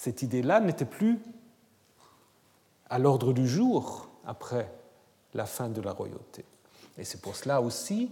[0.00, 1.18] Cette idée-là n'était plus
[2.88, 4.72] à l'ordre du jour après
[5.34, 6.42] la fin de la royauté.
[6.96, 8.10] Et c'est pour cela aussi,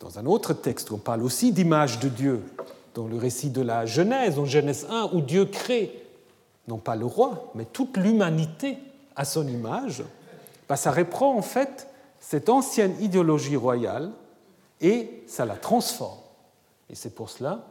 [0.00, 2.42] dans un autre texte, on parle aussi d'image de Dieu,
[2.94, 6.02] dans le récit de la Genèse, en Genèse 1, où Dieu crée,
[6.66, 8.78] non pas le roi, mais toute l'humanité
[9.16, 10.02] à son image,
[10.66, 11.88] bah, ça reprend en fait
[12.20, 14.12] cette ancienne idéologie royale
[14.80, 16.20] et ça la transforme.
[16.88, 17.66] Et c'est pour cela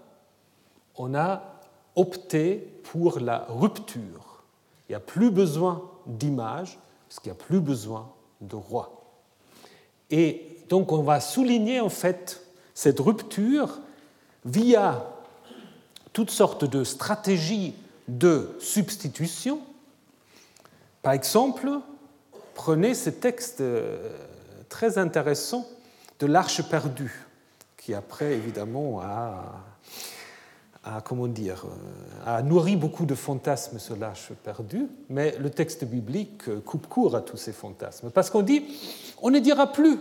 [0.98, 1.55] on a
[1.96, 4.43] opté pour la rupture.
[4.88, 6.78] Il n'y a plus besoin d'image,
[7.08, 8.10] parce qu'il n'y a plus besoin
[8.41, 9.02] de roi.
[10.12, 12.41] Et donc on va souligner en fait
[12.74, 13.80] cette rupture
[14.43, 15.06] via
[16.14, 17.74] toutes sortes de stratégies
[18.08, 19.60] de substitution.
[21.02, 21.70] Par exemple,
[22.54, 24.10] prenez ce texte euh,
[24.70, 25.68] très intéressant
[26.20, 27.26] de l'Arche perdue,
[27.78, 29.64] qui après, évidemment, a,
[31.04, 36.64] comment dire, euh, a nourri beaucoup de fantasmes sur l'Arche perdue, mais le texte biblique
[36.64, 38.64] coupe court à tous ces fantasmes, parce qu'on dit,
[39.22, 40.00] on ne dira plus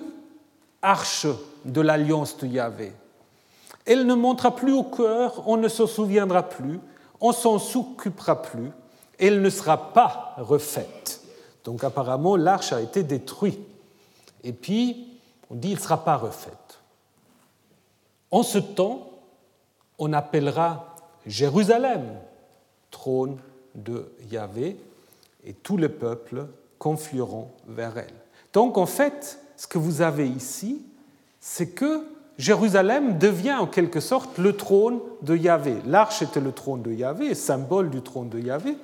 [0.82, 1.26] Arche
[1.64, 2.92] de l'alliance de Yahvé.
[3.86, 6.78] Elle ne montera plus au cœur, on ne se souviendra plus,
[7.20, 8.70] on s'en s'occupera plus,
[9.18, 11.22] elle ne sera pas refaite.
[11.64, 13.60] Donc apparemment, l'arche a été détruite
[14.44, 15.08] et puis,
[15.50, 16.80] on dit, il ne sera pas refaite.
[18.30, 19.08] En ce temps,
[20.04, 20.96] on appellera
[21.26, 22.02] Jérusalem
[22.90, 23.38] trône
[23.74, 24.76] de Yahvé,
[25.44, 26.46] et tous les peuples
[26.78, 28.14] conflueront vers elle.
[28.52, 30.82] Donc en fait, ce que vous avez ici,
[31.40, 32.04] c'est que
[32.36, 35.76] Jérusalem devient en quelque sorte le trône de Yahvé.
[35.86, 38.76] L'arche était le trône de Yahvé, symbole du trône de Yahvé.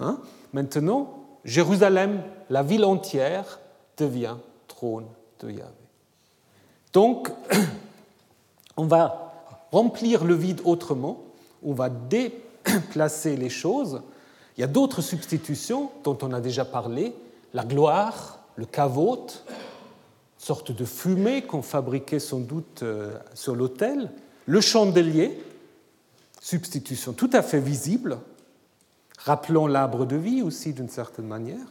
[0.00, 0.18] Hein.
[0.52, 3.58] Maintenant, Jérusalem, la ville entière,
[3.96, 5.06] devient trône
[5.40, 5.72] de Yahvé.
[6.92, 7.30] Donc,
[8.76, 9.27] on va
[9.72, 11.24] remplir le vide autrement,
[11.62, 14.02] on va déplacer les choses.
[14.56, 17.14] Il y a d'autres substitutions dont on a déjà parlé,
[17.54, 19.44] la gloire, le cavote,
[20.36, 24.10] sorte de fumée qu'on fabriquait sans doute euh, sur l'autel,
[24.46, 25.42] le chandelier,
[26.40, 28.18] substitution tout à fait visible,
[29.18, 31.66] rappelant l'arbre de vie aussi d'une certaine manière,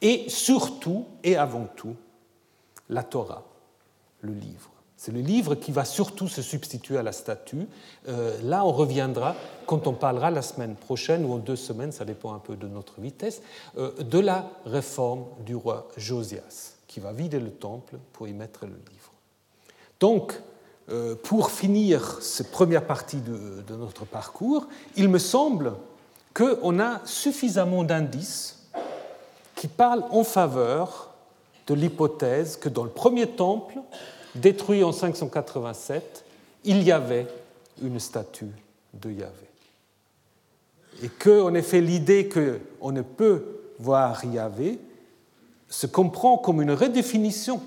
[0.00, 1.96] et surtout et avant tout
[2.88, 3.44] la Torah,
[4.22, 4.70] le livre.
[4.98, 7.68] C'est le livre qui va surtout se substituer à la statue.
[8.08, 12.04] Euh, là, on reviendra, quand on parlera la semaine prochaine ou en deux semaines, ça
[12.04, 13.40] dépend un peu de notre vitesse,
[13.78, 18.66] euh, de la réforme du roi Josias, qui va vider le temple pour y mettre
[18.66, 19.12] le livre.
[20.00, 20.34] Donc,
[20.90, 25.74] euh, pour finir cette première partie de, de notre parcours, il me semble
[26.34, 28.66] qu'on a suffisamment d'indices
[29.54, 31.14] qui parlent en faveur
[31.68, 33.78] de l'hypothèse que dans le premier temple,
[34.34, 36.24] détruit en 587,
[36.64, 37.26] il y avait
[37.82, 38.50] une statue
[38.94, 39.32] de Yahvé.
[41.02, 43.44] Et que, en effet, l'idée qu'on ne peut
[43.78, 44.78] voir Yahvé
[45.68, 47.60] se comprend comme une redéfinition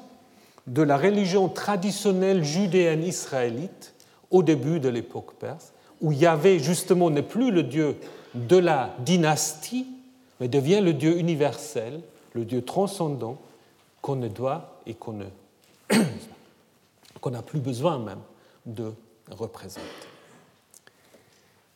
[0.67, 3.93] de la religion traditionnelle judéenne israélite
[4.29, 7.97] au début de l'époque perse, où Yahvé, justement, n'est plus le Dieu
[8.33, 9.87] de la dynastie,
[10.39, 12.01] mais devient le Dieu universel,
[12.33, 13.37] le Dieu transcendant,
[14.01, 15.19] qu'on ne doit et qu'on
[17.29, 18.21] n'a plus besoin même
[18.65, 18.91] de
[19.29, 19.85] représenter.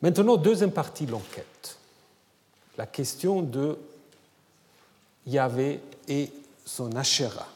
[0.01, 1.77] Maintenant, deuxième partie de l'enquête,
[2.77, 3.77] la question de
[5.27, 6.31] Yahvé et
[6.65, 7.47] son Asherah.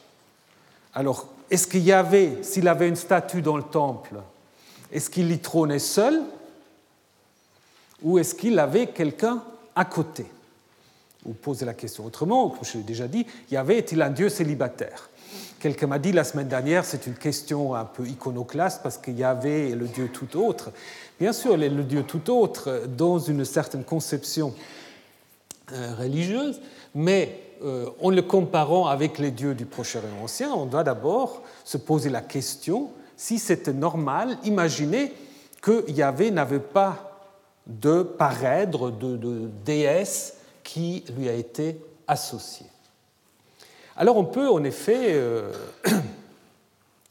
[0.94, 4.16] Alors, est-ce que Yahvé, s'il avait une statue dans le temple,
[4.92, 6.22] est-ce qu'il y trônait seul
[8.02, 9.42] ou est-ce qu'il avait quelqu'un
[9.74, 10.26] à côté?
[11.26, 15.09] Ou poser la question autrement, comme je l'ai déjà dit, y avait-il un Dieu célibataire?
[15.60, 19.24] Quelqu'un m'a dit la semaine dernière, c'est une question un peu iconoclaste parce qu'il y
[19.24, 20.70] avait le Dieu tout autre.
[21.20, 24.54] Bien sûr, le Dieu tout autre dans une certaine conception
[25.72, 26.62] euh, religieuse,
[26.94, 31.76] mais euh, en le comparant avec les dieux du Proche-Orient ancien, on doit d'abord se
[31.76, 34.38] poser la question si c'était normal.
[34.44, 35.12] Imaginez
[35.60, 37.28] que Yahvé n'avait pas
[37.66, 42.64] de parèdre, de, déesse qui lui a été associé.
[44.00, 45.52] Alors on peut en effet euh,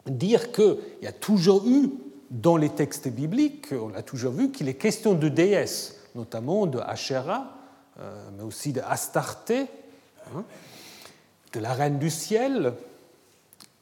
[0.07, 1.91] dire qu'il y a toujours eu
[2.31, 6.79] dans les textes bibliques, on l'a toujours vu, qu'il est question de déesses, notamment de
[6.79, 7.55] Asherah,
[7.99, 9.67] euh, mais aussi de Astarté,
[10.35, 10.43] hein,
[11.53, 12.73] de la reine du ciel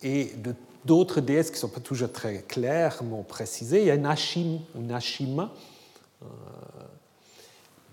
[0.04, 0.54] et de
[0.84, 3.84] d'autres déesses qui ne sont pas toujours très clairement précisées.
[3.84, 5.54] Il y a Nashim ou Nashima.
[6.24, 6.26] Euh,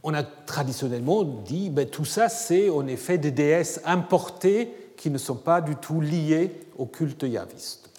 [0.02, 5.18] on a traditionnellement dit ben, tout ça, c'est en effet des déesses importées qui ne
[5.18, 7.90] sont pas du tout liées au culte yaviste.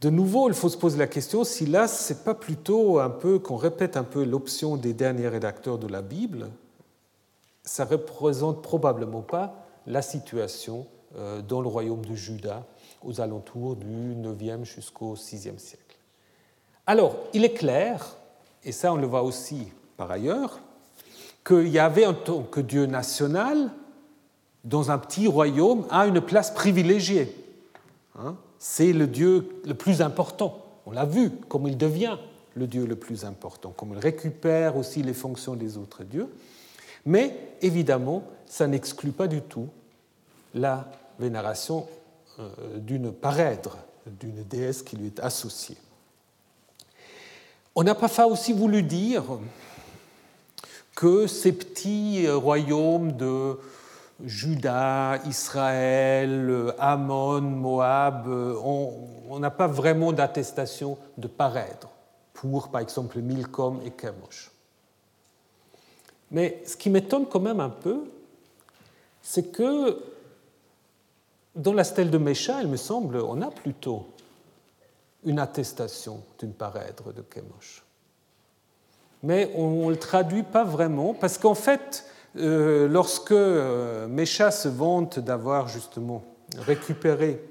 [0.00, 3.38] De nouveau, il faut se poser la question si là, c'est pas plutôt un peu
[3.38, 6.50] qu'on répète un peu l'option des derniers rédacteurs de la Bible,
[7.62, 10.86] ça représente probablement pas la situation
[11.16, 12.64] euh, dans le royaume de Juda
[13.04, 15.96] aux alentours du 9e jusqu'au 6e siècle.
[16.86, 18.16] Alors, il est clair,
[18.64, 20.58] et ça on le voit aussi par ailleurs,
[21.44, 23.70] qu'il y avait en tant que Dieu national,
[24.64, 27.34] dans un petit royaume, a une place privilégiée.
[28.18, 28.36] Hein?
[28.58, 30.64] C'est le Dieu le plus important.
[30.86, 32.16] On l'a vu, comme il devient
[32.54, 36.28] le Dieu le plus important, comme il récupère aussi les fonctions des autres dieux.
[37.06, 39.68] Mais évidemment, ça n'exclut pas du tout
[40.54, 40.86] la
[41.18, 41.86] vénération
[42.38, 45.76] euh, d'une parèdre, d'une déesse qui lui est associée.
[47.74, 49.24] On n'a pas aussi voulu dire
[50.94, 53.58] que ces petits royaumes de
[54.24, 61.90] Juda, Israël, Ammon, Moab, on n'a pas vraiment d'attestation de parèdre
[62.34, 64.50] pour, par exemple, Milcom et Chemosh.
[66.30, 68.04] Mais ce qui m'étonne quand même un peu,
[69.22, 70.02] c'est que
[71.54, 74.08] dans la stèle de Mécha, il me semble, on a plutôt
[75.24, 77.84] une attestation d'une parèdre de Chemosh.
[79.22, 82.04] Mais on ne le traduit pas vraiment, parce qu'en fait,
[82.36, 86.22] euh, lorsque euh, Mécha se vante d'avoir justement
[86.58, 87.44] récupéré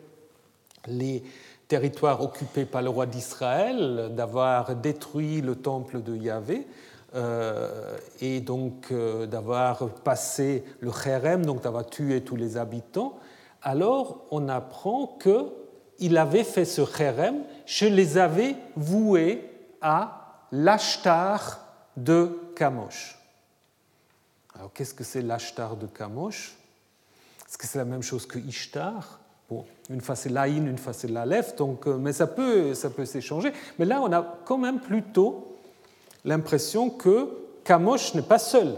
[0.88, 1.24] les
[1.68, 6.68] territoires occupés par le roi d'Israël, d'avoir détruit le temple de Yahvé,
[7.14, 8.92] euh, et donc
[9.30, 13.18] d'avoir passé le Kherem, donc d'avoir tué tous les habitants,
[13.62, 19.48] alors on apprend qu'il avait fait ce Kherem, je les avais voués
[19.82, 20.21] à
[20.52, 21.60] l'Ashtar
[21.98, 23.18] de Kamosh.
[24.56, 26.58] Alors qu'est-ce que c'est l'Ashtar de Kamosh?
[27.48, 29.20] Est-ce que c'est la même chose que Ishtar?
[29.50, 32.90] Bon, une fois c'est l'Aïn, une fois c'est l'Aleph, donc, euh, mais ça peut, ça
[32.90, 33.52] peut s'échanger.
[33.78, 35.58] Mais là, on a quand même plutôt
[36.24, 37.30] l'impression que
[37.64, 38.78] Kamosh n'est pas seul,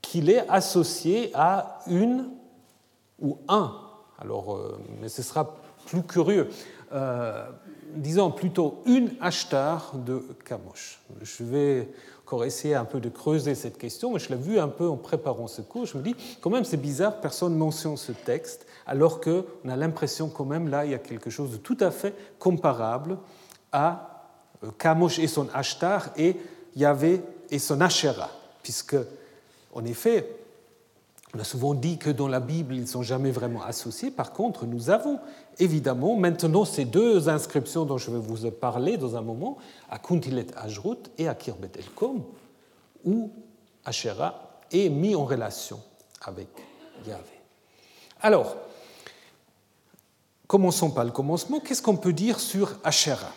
[0.00, 2.30] qu'il est associé à une
[3.20, 3.78] ou un.
[4.18, 6.48] Alors, euh, mais ce sera plus curieux.
[6.92, 7.46] Euh,
[7.96, 11.00] disons plutôt une Ashtar de Kamosh.
[11.22, 11.88] Je vais
[12.24, 14.96] encore essayer un peu de creuser cette question, mais je l'ai vu un peu en
[14.96, 15.86] préparant ce cours.
[15.86, 19.76] Je me dis, quand même, c'est bizarre, personne ne mentionne ce texte, alors qu'on a
[19.76, 23.18] l'impression quand même, là, il y a quelque chose de tout à fait comparable
[23.72, 24.30] à
[24.64, 26.36] euh, Kamosh et son Ashtar et
[26.76, 27.20] Yahvé
[27.50, 28.30] et son Asherah,
[28.62, 28.96] puisque,
[29.72, 30.43] en effet,
[31.34, 34.12] on a souvent dit que dans la Bible, ils ne sont jamais vraiment associés.
[34.12, 35.18] Par contre, nous avons
[35.58, 39.58] évidemment maintenant ces deux inscriptions dont je vais vous parler dans un moment,
[39.90, 42.22] à Kuntilet Ajrut et à Kirbet Elkom,
[43.04, 43.32] où
[43.84, 45.80] Asherah est mis en relation
[46.22, 46.48] avec
[47.04, 47.40] Yahvé.
[48.20, 48.56] Alors,
[50.46, 51.58] commençons par le commencement.
[51.58, 53.32] Qu'est-ce qu'on peut dire sur Asherah?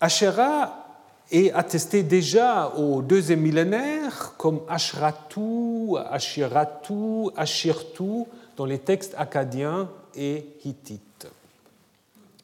[0.00, 0.87] Asherah
[1.30, 8.24] est attesté déjà au deuxième millénaire comme Ashratu, Ashiratu, Ashirtu
[8.56, 11.28] dans les textes acadiens et hittites.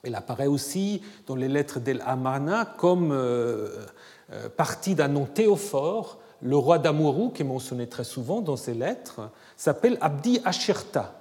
[0.02, 3.86] Elle apparaît aussi dans les lettres d'El Amana comme euh,
[4.32, 6.18] euh, partie d'un nom théophore.
[6.42, 11.14] Le roi d'Amourou, qui est mentionné très souvent dans ses lettres, s'appelle Abdi Ashirta,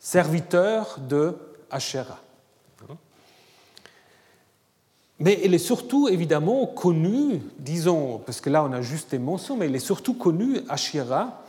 [0.00, 1.36] serviteur de
[1.70, 2.23] Asherah.
[5.24, 9.56] Mais elle est surtout évidemment connue, disons, parce que là on a juste des mentions,
[9.56, 11.42] mais elle est surtout connue, Ashira,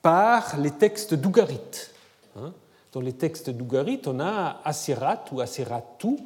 [0.00, 1.90] par les textes d'Ougarit.
[2.34, 2.54] Hein?
[2.92, 6.16] Dans les textes d'Ougarit, on a Asirat ou Asiratu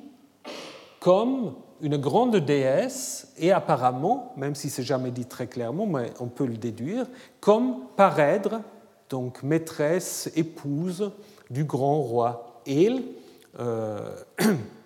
[1.00, 6.26] comme une grande déesse et apparemment, même si c'est jamais dit très clairement, mais on
[6.26, 7.06] peut le déduire,
[7.40, 8.60] comme parèdre,
[9.10, 11.10] donc maîtresse, épouse
[11.50, 13.02] du grand roi El.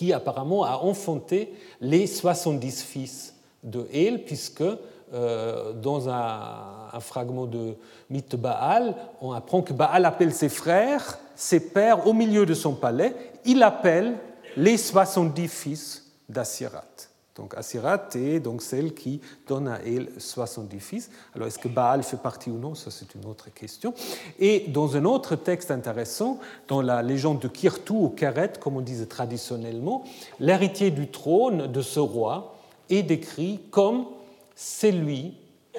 [0.00, 7.74] qui apparemment a enfanté les 70 fils de El, puisque euh, dans un, fragment de
[8.08, 12.72] mythe Baal, on apprend que Baal appelle ses frères, ses pères au milieu de son
[12.72, 14.14] palais, il appelle
[14.56, 17.09] les 70 fils d'Assirat.
[17.40, 21.10] Donc Asirat est donc celle qui donne à elle 70 fils.
[21.34, 22.74] Alors est-ce que Baal fait partie ou non?
[22.74, 23.94] Ça c'est une autre question.
[24.38, 26.38] Et dans un autre texte intéressant,
[26.68, 30.04] dans la légende de Kirtu ou Keret, comme on disait traditionnellement,
[30.38, 32.56] l'héritier du trône de ce roi
[32.90, 34.04] est décrit comme
[34.54, 35.32] celui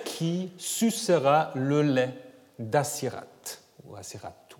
[0.04, 2.18] qui sucera le lait
[2.58, 3.28] d'Asirat
[3.88, 4.56] ou Asiratu.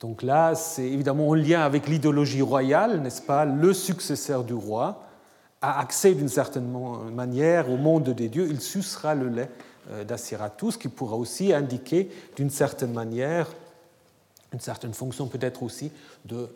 [0.00, 3.44] Donc là, c'est évidemment en lien avec l'idéologie royale, n'est-ce pas?
[3.44, 5.02] Le successeur du roi
[5.60, 6.70] a accès d'une certaine
[7.12, 9.50] manière au monde des dieux, il sucera le lait
[9.90, 13.48] euh, d'Assiratou, ce qui pourra aussi indiquer d'une certaine manière
[14.52, 15.92] une certaine fonction peut-être aussi
[16.24, 16.48] de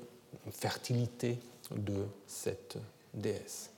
[0.51, 1.39] fertilité
[1.71, 2.77] de cette
[3.13, 3.71] déesse.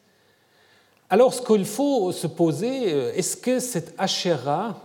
[1.11, 4.81] Alors ce qu'il faut se poser, euh, est-ce que cette Asherah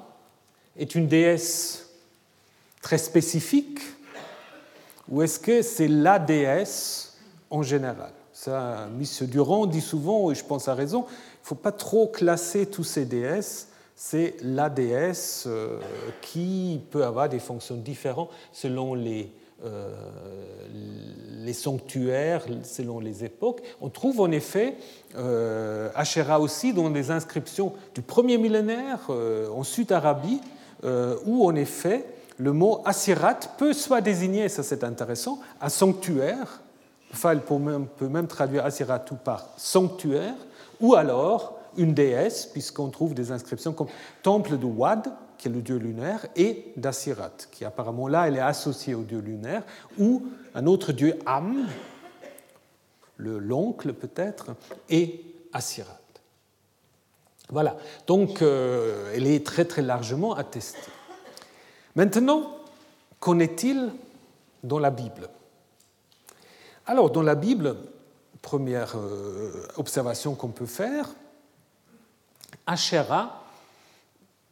[0.77, 1.89] est une déesse
[2.81, 3.79] très spécifique
[5.09, 7.17] ou est-ce que c'est la déesse
[7.49, 8.13] en général?
[8.41, 8.87] Ça.
[9.21, 12.83] Durand dit souvent, et je pense à raison, il ne faut pas trop classer tous
[12.83, 13.67] ces déesses.
[13.95, 15.79] C'est la déesse euh,
[16.21, 19.31] qui peut avoir des fonctions différentes selon les,
[19.63, 19.93] euh,
[21.43, 23.61] les sanctuaires, selon les époques.
[23.79, 24.75] On trouve en effet
[25.15, 29.11] euh, Asherah aussi dans des inscriptions du premier millénaire
[29.55, 30.41] en Sud-Arabie,
[31.27, 32.05] où en effet
[32.37, 36.63] le mot Asirat peut soit désigner, ça c'est intéressant, un sanctuaire,
[37.11, 40.35] Fal peut même traduire Asiratu par sanctuaire,
[40.79, 43.87] ou alors une déesse, puisqu'on trouve des inscriptions comme
[44.23, 48.41] temple de Wad, qui est le dieu lunaire, et d'Asirat, qui apparemment là, elle est
[48.41, 49.63] associée au dieu lunaire,
[49.97, 51.67] ou un autre dieu Am,
[53.17, 54.51] l'oncle peut-être,
[54.89, 55.97] et Asirat.
[57.49, 57.75] Voilà,
[58.07, 60.79] donc euh, elle est très très largement attestée.
[61.95, 62.55] Maintenant,
[63.19, 63.91] qu'en est-il
[64.63, 65.27] dans la Bible?
[66.85, 67.77] Alors, dans la Bible,
[68.41, 71.09] première euh, observation qu'on peut faire,
[72.65, 73.43] Asherah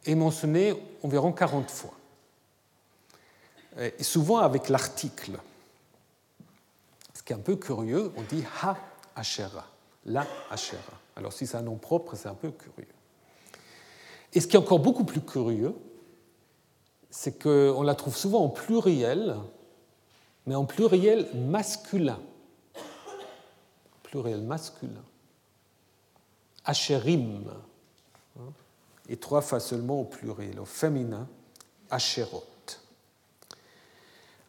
[0.06, 1.92] est mentionné environ 40 fois,
[3.78, 5.38] et souvent avec l'article.
[7.14, 8.76] Ce qui est un peu curieux, on dit Ha
[9.14, 9.66] Asherah,
[10.06, 10.98] la Asherah.
[11.16, 12.88] Alors si c'est un nom propre, c'est un peu curieux.
[14.32, 15.74] Et ce qui est encore beaucoup plus curieux,
[17.10, 19.36] c'est qu'on la trouve souvent en pluriel,
[20.46, 22.18] mais en pluriel masculin
[24.10, 25.04] pluriel masculin.
[28.38, 28.52] Hein,
[29.08, 31.26] et trois fois seulement au pluriel, au féminin,
[31.90, 32.44] Asherot.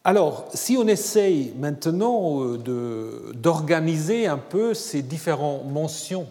[0.04, 6.28] Alors, si on essaye maintenant euh, d'organiser un peu ces différentes mentions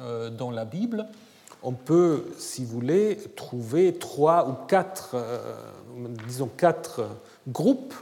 [0.00, 1.06] euh, dans la Bible,
[1.62, 5.54] on peut, si vous voulez, trouver trois ou quatre, euh,
[6.26, 7.08] disons quatre
[7.46, 7.94] groupes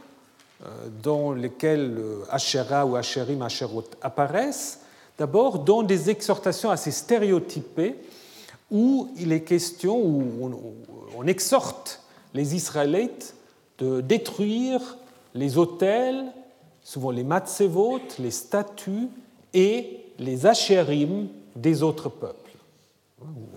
[1.03, 4.81] dans lesquels euh, Asherah ou Asherim, Asherot apparaissent,
[5.19, 7.97] d'abord dans des exhortations assez stéréotypées
[8.71, 10.53] où il est question, où
[11.17, 12.03] on, exhorte
[12.35, 13.35] les Israélites
[13.79, 14.99] de détruire
[15.35, 16.25] les autels,
[16.83, 19.09] souvent les matzevot, les statues
[19.53, 22.37] et les Asherim des autres peuples.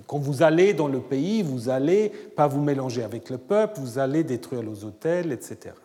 [0.08, 4.00] Quand vous allez dans le pays, vous allez pas vous mélanger avec le peuple, vous
[4.00, 5.76] allez détruire les autels, etc.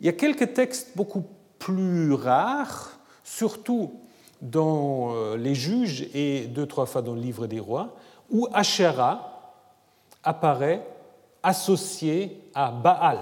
[0.00, 1.24] Il y a quelques textes beaucoup
[1.58, 4.00] plus rares, surtout
[4.42, 7.96] dans euh, les juges et deux, trois fois dans le livre des rois,
[8.30, 9.54] où Asherah
[10.22, 10.86] apparaît
[11.42, 13.18] associé à Baal.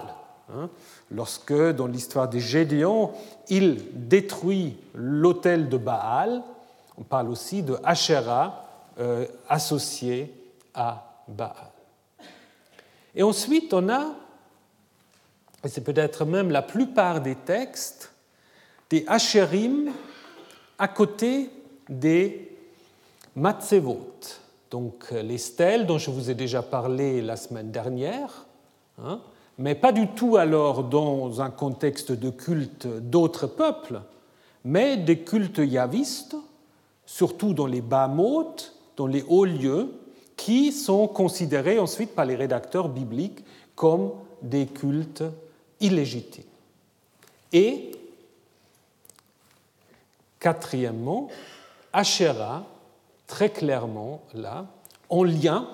[0.53, 0.69] Hein.
[1.11, 3.13] Lorsque, dans l'histoire des Gédéons,
[3.49, 6.43] il détruit l'autel de Baal,
[6.97, 8.65] on parle aussi de Asherah
[8.99, 10.33] euh, associé
[10.75, 11.71] à Baal.
[13.15, 14.07] Et ensuite, on a
[15.65, 18.13] et c'est peut-être même la plupart des textes,
[18.91, 19.91] des Hacherim
[20.79, 21.51] à côté
[21.89, 22.51] des
[23.37, 24.13] Matzevot,
[24.71, 28.47] donc les stèles dont je vous ai déjà parlé la semaine dernière,
[29.03, 29.21] hein,
[29.59, 34.01] mais pas du tout alors dans un contexte de culte d'autres peuples,
[34.65, 36.37] mais des cultes yavistes,
[37.07, 38.55] surtout dans les Bamot,
[38.97, 39.93] dans les hauts lieux,
[40.37, 43.45] qui sont considérés ensuite par les rédacteurs bibliques
[43.77, 44.11] comme
[44.43, 45.23] des cultes
[45.81, 46.45] illégitime.
[47.53, 47.93] Et,
[50.39, 51.29] quatrièmement,
[51.93, 52.65] Asherah,
[53.27, 54.67] très clairement là,
[55.09, 55.69] en lien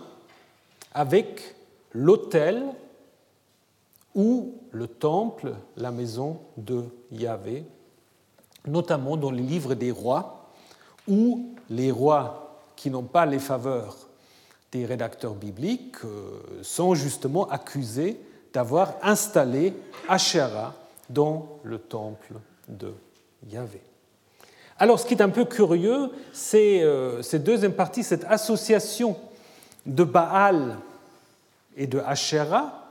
[0.93, 1.55] avec
[1.93, 2.63] l'autel
[4.15, 7.65] ou le temple, la maison de Yahvé,
[8.67, 10.51] notamment dans les livres des rois,
[11.09, 13.97] où les rois qui n'ont pas les faveurs
[14.73, 18.21] des rédacteurs bibliques euh, sont justement accusés
[18.53, 19.75] d'avoir installé
[20.09, 20.75] Asherah
[21.09, 22.35] dans le temple
[22.69, 22.93] de
[23.49, 23.81] Yahvé.
[24.79, 29.17] Alors, ce qui est un peu curieux, c'est euh, cette deuxième partie, cette association
[29.85, 30.79] de Baal
[31.77, 32.87] et de Asherah.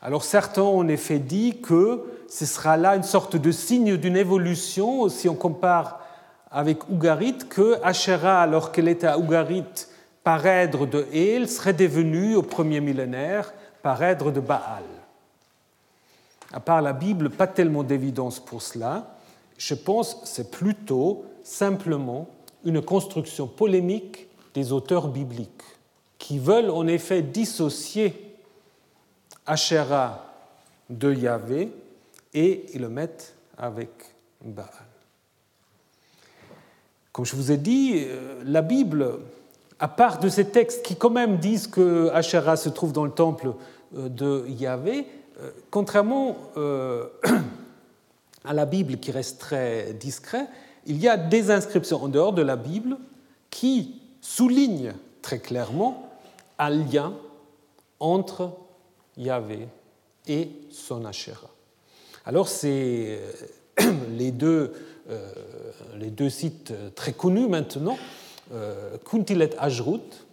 [0.00, 4.16] Alors, certains ont en effet dit que ce sera là une sorte de signe d'une
[4.16, 6.00] évolution, si on compare
[6.50, 9.64] avec Ougarit, que Asherah, alors qu'elle était à Ougarit,
[10.24, 13.52] parèdre de El, serait devenue au premier millénaire
[13.82, 14.84] parèdre de Baal.
[16.52, 19.18] À part la Bible, pas tellement d'évidence pour cela
[19.62, 22.28] je pense que c'est plutôt simplement
[22.64, 25.62] une construction polémique des auteurs bibliques
[26.18, 28.36] qui veulent en effet dissocier
[29.46, 30.34] Asherah
[30.90, 31.72] de Yahvé
[32.34, 33.90] et ils le mettent avec
[34.44, 34.66] Baal.
[37.12, 39.20] Comme je vous ai dit, euh, la Bible,
[39.82, 43.10] à part de ces textes qui quand même disent que Asherah se trouve dans le
[43.10, 43.52] temple
[43.96, 45.06] euh, de Yahvé,
[45.40, 46.36] euh, contrairement
[48.44, 50.46] à la Bible qui reste très discret,
[50.86, 52.96] il y a des inscriptions en dehors de la Bible
[53.50, 56.10] qui soulignent très clairement
[56.58, 57.14] un lien
[58.00, 58.52] entre
[59.16, 59.68] Yahvé
[60.26, 61.50] et son Asherah.
[62.24, 63.18] Alors c'est
[63.80, 64.72] euh, les deux,
[65.10, 65.32] euh,
[65.98, 68.21] les deux sites très connus maintenant, euh,
[69.04, 70.26] Kuntilet Ajrut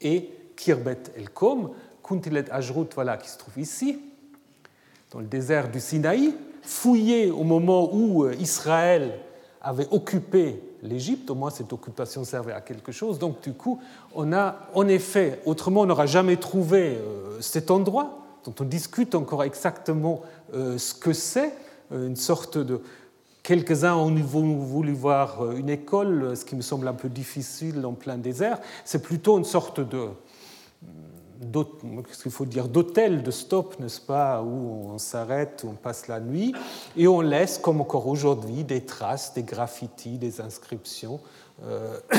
[0.00, 1.70] et Kirbet El-Kom.
[2.02, 3.98] Kuntilet Ajrut, voilà, qui se trouve ici,
[5.12, 9.18] dans le désert du Sinaï, fouillé au moment où euh, Israël
[9.62, 13.18] avait occupé l'Égypte, au moins cette occupation servait à quelque chose.
[13.18, 13.80] Donc du coup,
[14.14, 19.14] on a en effet, autrement on n'aura jamais trouvé euh, cet endroit dont on discute
[19.14, 20.22] encore exactement
[20.54, 21.52] euh, ce que c'est,
[21.92, 22.80] une sorte de...
[23.46, 28.18] Quelques-uns ont voulu voir une école, ce qui me semble un peu difficile en plein
[28.18, 28.58] désert.
[28.84, 30.08] C'est plutôt une sorte de
[32.22, 36.56] qu'il faut dire, d'hôtel de stop, n'est-ce pas, où on s'arrête, on passe la nuit,
[36.96, 41.20] et on laisse, comme encore aujourd'hui, des traces, des graffitis, des inscriptions,
[41.62, 42.00] euh,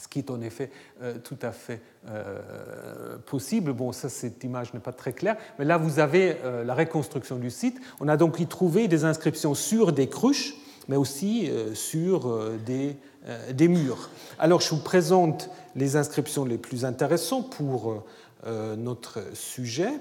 [0.00, 0.70] ce qui est en effet
[1.02, 3.72] euh, tout à fait euh, possible.
[3.72, 7.50] Bon, ça, cette image n'est pas très claire, mais là, vous avez la reconstruction du
[7.50, 7.80] site.
[8.00, 10.54] On a donc y trouvé des inscriptions sur des cruches,
[10.88, 12.96] mais aussi sur des,
[13.52, 14.10] des murs.
[14.38, 18.02] Alors, je vous présente les inscriptions les plus intéressantes pour
[18.44, 19.92] euh, notre sujet.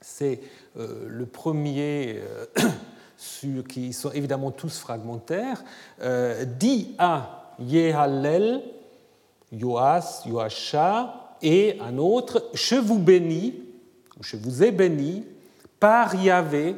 [0.00, 0.40] C'est
[0.76, 5.62] euh, le premier, euh, qui sont évidemment tous fragmentaires.
[6.58, 8.62] Di a Yehalel,
[9.52, 13.54] Yoas, Yoasha, et un autre, je vous bénis,
[14.20, 15.24] je vous ai béni,
[15.78, 16.76] par Yahvé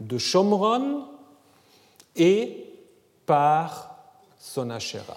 [0.00, 1.06] de Shomron
[2.16, 2.66] et
[3.26, 3.96] par
[4.38, 5.16] Sonachera.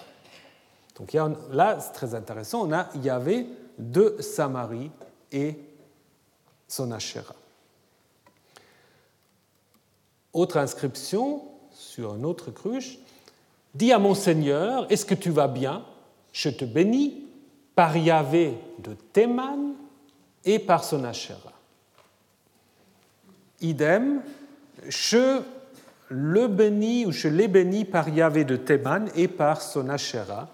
[0.96, 1.12] Donc
[1.50, 3.46] là, c'est très intéressant, on a Yahvé
[3.78, 4.90] de Samarie
[5.32, 5.58] et
[6.68, 7.34] son Asherah.
[10.32, 11.42] Autre inscription
[11.72, 12.98] sur une autre cruche.
[13.74, 15.84] Dis à mon Seigneur, est-ce que tu vas bien?
[16.32, 17.24] Je te bénis
[17.74, 19.74] par Yahvé de Théman
[20.44, 21.52] et par son Asherah.
[23.60, 24.22] Idem,
[24.88, 25.40] je
[26.08, 30.48] le bénis ou je l'ai béni par Yahvé de Théman et par son Asherah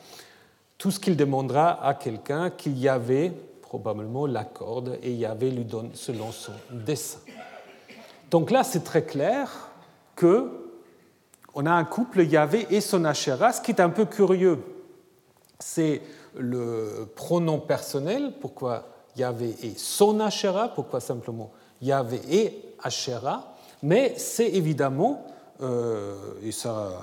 [0.78, 5.90] tout ce qu'il demandera à quelqu'un qu'il y avait probablement l'accorde et Yahvé lui donne
[5.92, 7.20] selon son dessein.
[8.30, 9.68] Donc là, c'est très clair
[10.16, 10.59] que
[11.54, 13.52] on a un couple Yahvé et son Asherah.
[13.52, 14.58] Ce qui est un peu curieux,
[15.58, 16.02] c'est
[16.36, 18.32] le pronom personnel.
[18.40, 18.86] Pourquoi
[19.16, 21.50] Yahvé et son Asherah Pourquoi simplement
[21.82, 25.26] Yahvé et Asherah Mais c'est évidemment,
[25.62, 27.02] euh, et ça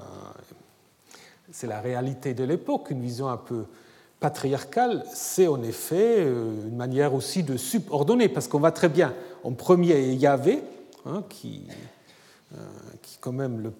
[1.52, 3.66] c'est la réalité de l'époque, une vision un peu
[4.20, 9.14] patriarcale, c'est en effet euh, une manière aussi de subordonner, parce qu'on va très bien,
[9.44, 10.62] en premier, Yahvé,
[11.06, 11.64] hein, qui,
[12.54, 12.58] euh,
[13.02, 13.72] qui est quand même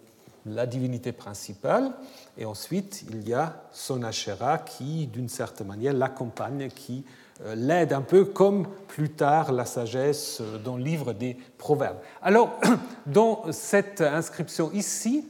[0.54, 1.92] la divinité principale,
[2.38, 7.04] et ensuite il y a son Asherah qui, d'une certaine manière, l'accompagne, qui
[7.46, 12.00] euh, l'aide un peu comme plus tard la sagesse dans le livre des Proverbes.
[12.22, 12.60] Alors,
[13.06, 15.28] dans cette inscription ici,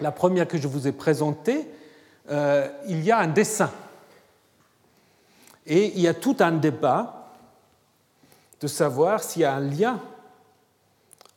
[0.00, 1.68] la première que je vous ai présentée,
[2.30, 3.70] euh, il y a un dessin.
[5.66, 7.32] Et il y a tout un débat
[8.60, 10.00] de savoir s'il y a un lien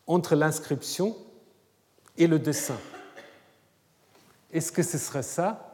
[0.07, 1.15] entre l'inscription
[2.17, 2.77] et le dessin.
[4.51, 5.69] Est-ce que ce serait ça?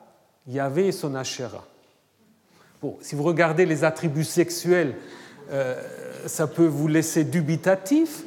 [0.47, 1.65] Yahvé et son Asherah.
[2.81, 4.95] Bon, si vous regardez les attributs sexuels,
[5.51, 5.75] euh,
[6.27, 8.23] ça peut vous laisser dubitatif,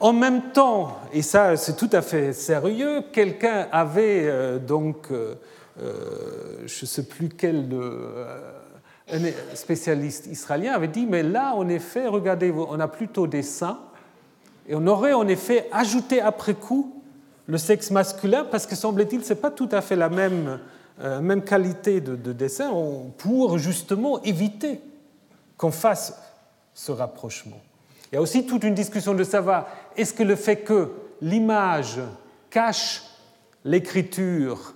[0.00, 5.34] en même temps, et ça c'est tout à fait sérieux, quelqu'un avait euh, donc, euh,
[5.78, 7.68] je ne sais plus quel
[9.54, 13.80] spécialiste israélien avait dit, mais là en effet, regardez, on a plutôt des saints,
[14.68, 17.02] et on aurait en effet ajouté après coup
[17.46, 20.60] le sexe masculin, parce que semble-t-il, ce n'est pas tout à fait la même,
[21.02, 22.72] euh, même qualité de, dessin,
[23.18, 24.80] pour justement éviter
[25.58, 26.18] qu'on fasse
[26.72, 27.60] ce rapprochement.
[28.10, 32.00] Il y a aussi toute une discussion de savoir, est-ce que le fait que l'image
[32.48, 33.02] cache
[33.64, 34.74] l'écriture,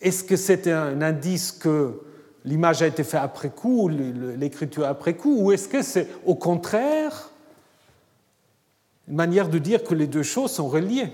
[0.00, 2.00] est-ce que c'est un indice que
[2.44, 7.27] l'image a été faite après coup, l'écriture après coup, ou est-ce que c'est au contraire
[9.08, 11.12] une manière de dire que les deux choses sont reliées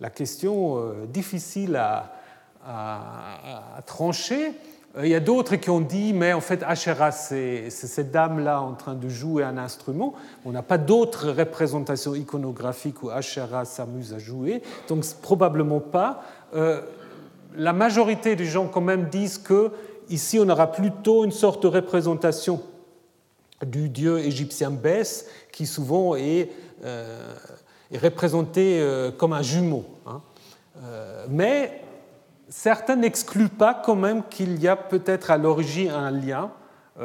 [0.00, 2.12] La question euh, difficile à,
[3.86, 4.52] trancher.
[4.96, 8.60] Euh, il y a d'autres qui ont dit, mais en fait, Asherah, c'est cette dame-là
[8.60, 10.14] en train de jouer un instrument.
[10.44, 16.22] On n'a pas d'autres représentations iconographiques où Asherah s'amuse à jouer, donc probablement pas.
[16.54, 16.82] Euh,
[17.56, 19.72] la majorité des gens quand même disent que
[20.08, 22.60] ici on aura plutôt une sorte de représentation
[23.66, 26.50] du dieu égyptien Bès, qui souvent est,
[26.84, 27.34] euh,
[27.92, 29.84] représenté euh, comme un jumeau.
[30.06, 30.22] Hein.
[30.82, 31.82] Euh, mais
[32.48, 36.50] certains n'excluent pas quand même qu'il y a peut-être à l'origine un lien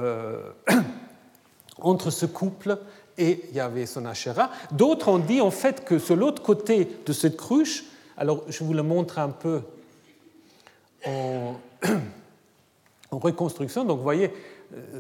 [1.79, 2.77] entre ce couple
[3.17, 4.51] et Yahvé son Asherah.
[4.71, 7.85] D'autres ont dit en fait que sur l'autre côté de cette cruche,
[8.17, 9.61] alors je vous le montre un peu
[11.05, 11.55] en,
[13.11, 13.85] reconstruction.
[13.85, 14.31] Donc vous voyez,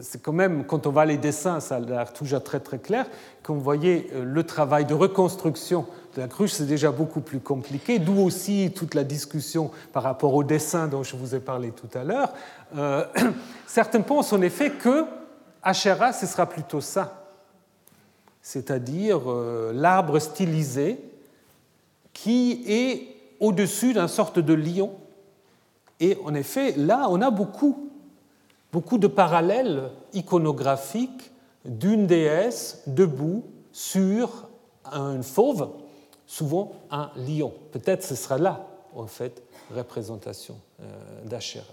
[0.01, 3.05] c'est quand même, quand on voit les dessins, ça a l'air toujours très très clair.
[3.47, 7.99] Vous voyez euh, le travail de reconstruction de la cruche, c'est déjà beaucoup plus compliqué,
[7.99, 11.89] d'où aussi toute la discussion par rapport au dessin dont je vous ai parlé tout
[11.97, 12.33] à l'heure.
[12.77, 13.05] Euh,
[13.67, 15.05] certains pensent en effet que
[15.63, 17.27] Asherah, ce sera plutôt ça,
[18.41, 19.21] c'est-à-dire
[19.73, 20.99] l'arbre stylisé
[22.13, 23.07] qui est
[23.39, 24.93] au-dessus d'une sorte de lion
[25.99, 27.86] et en effet, là, on a beaucoup,
[28.71, 31.31] beaucoup de parallèles iconographiques
[31.65, 34.47] d'une déesse debout sur
[34.85, 35.69] un fauve,
[36.25, 37.53] souvent un lion.
[37.71, 39.43] Peut-être ce sera là, en fait,
[39.75, 40.85] représentation euh,
[41.25, 41.65] d'Asherah.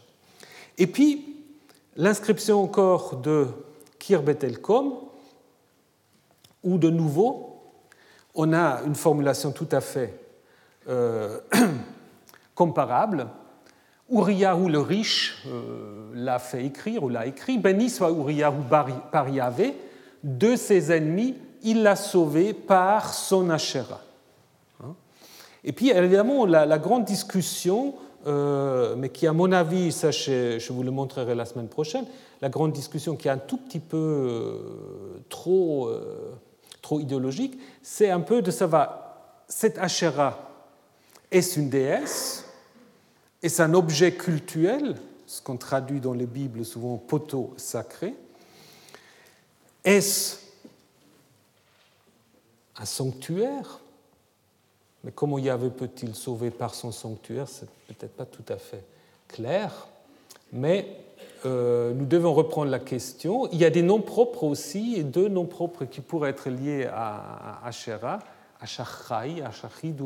[0.78, 1.36] Et puis,
[1.96, 3.48] l'inscription encore de
[3.98, 4.94] Kirbetelkom,
[6.62, 7.62] où de nouveau,
[8.34, 10.18] on a une formulation tout à fait
[10.88, 11.38] euh,
[12.54, 13.28] comparable
[14.10, 18.62] Uriyahu le riche euh, l'a fait écrire ou l'a écrit, béni soit Uriyahu
[19.10, 19.74] par Yahvé,
[20.22, 24.02] de ses ennemis, il l'a sauvé par son Asherah.
[24.82, 24.94] Hein?
[25.64, 27.94] Et puis évidemment, la, grande discussion,
[28.26, 32.04] euh, mais qui à mon avis, ça je, vous le montrerai la semaine prochaine,
[32.42, 35.90] la grande discussion qui est un tout petit peu euh, trop,
[36.82, 40.38] trop idéologique, c'est un peu de savoir, cette Asherah,
[41.30, 42.43] est-ce une déesse
[43.44, 48.14] est-ce un objet cultuel, ce qu'on traduit dans les Bibles souvent poteau sacré.
[49.84, 50.38] Est-ce
[52.78, 53.80] un sanctuaire?
[55.04, 57.46] Mais comment Yahvé peut-il sauver par son sanctuaire?
[57.46, 58.82] C'est peut-être pas tout à fait
[59.28, 59.88] clair,
[60.50, 60.96] mais
[61.44, 63.46] euh, nous devons reprendre la question.
[63.52, 66.86] Il y a des noms propres aussi, et deux noms propres qui pourraient être liés
[66.90, 68.20] à Asherah,
[68.58, 70.00] Ashachai, Ashachid,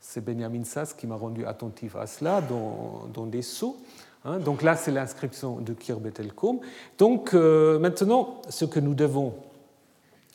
[0.00, 3.76] c'est Benjamin Sass qui m'a rendu attentif à cela dans, des sceaux.
[4.24, 4.38] Hein.
[4.38, 6.60] donc là, c'est l'inscription de Kirbetelkom.
[6.98, 9.34] Donc euh, maintenant, ce que nous devons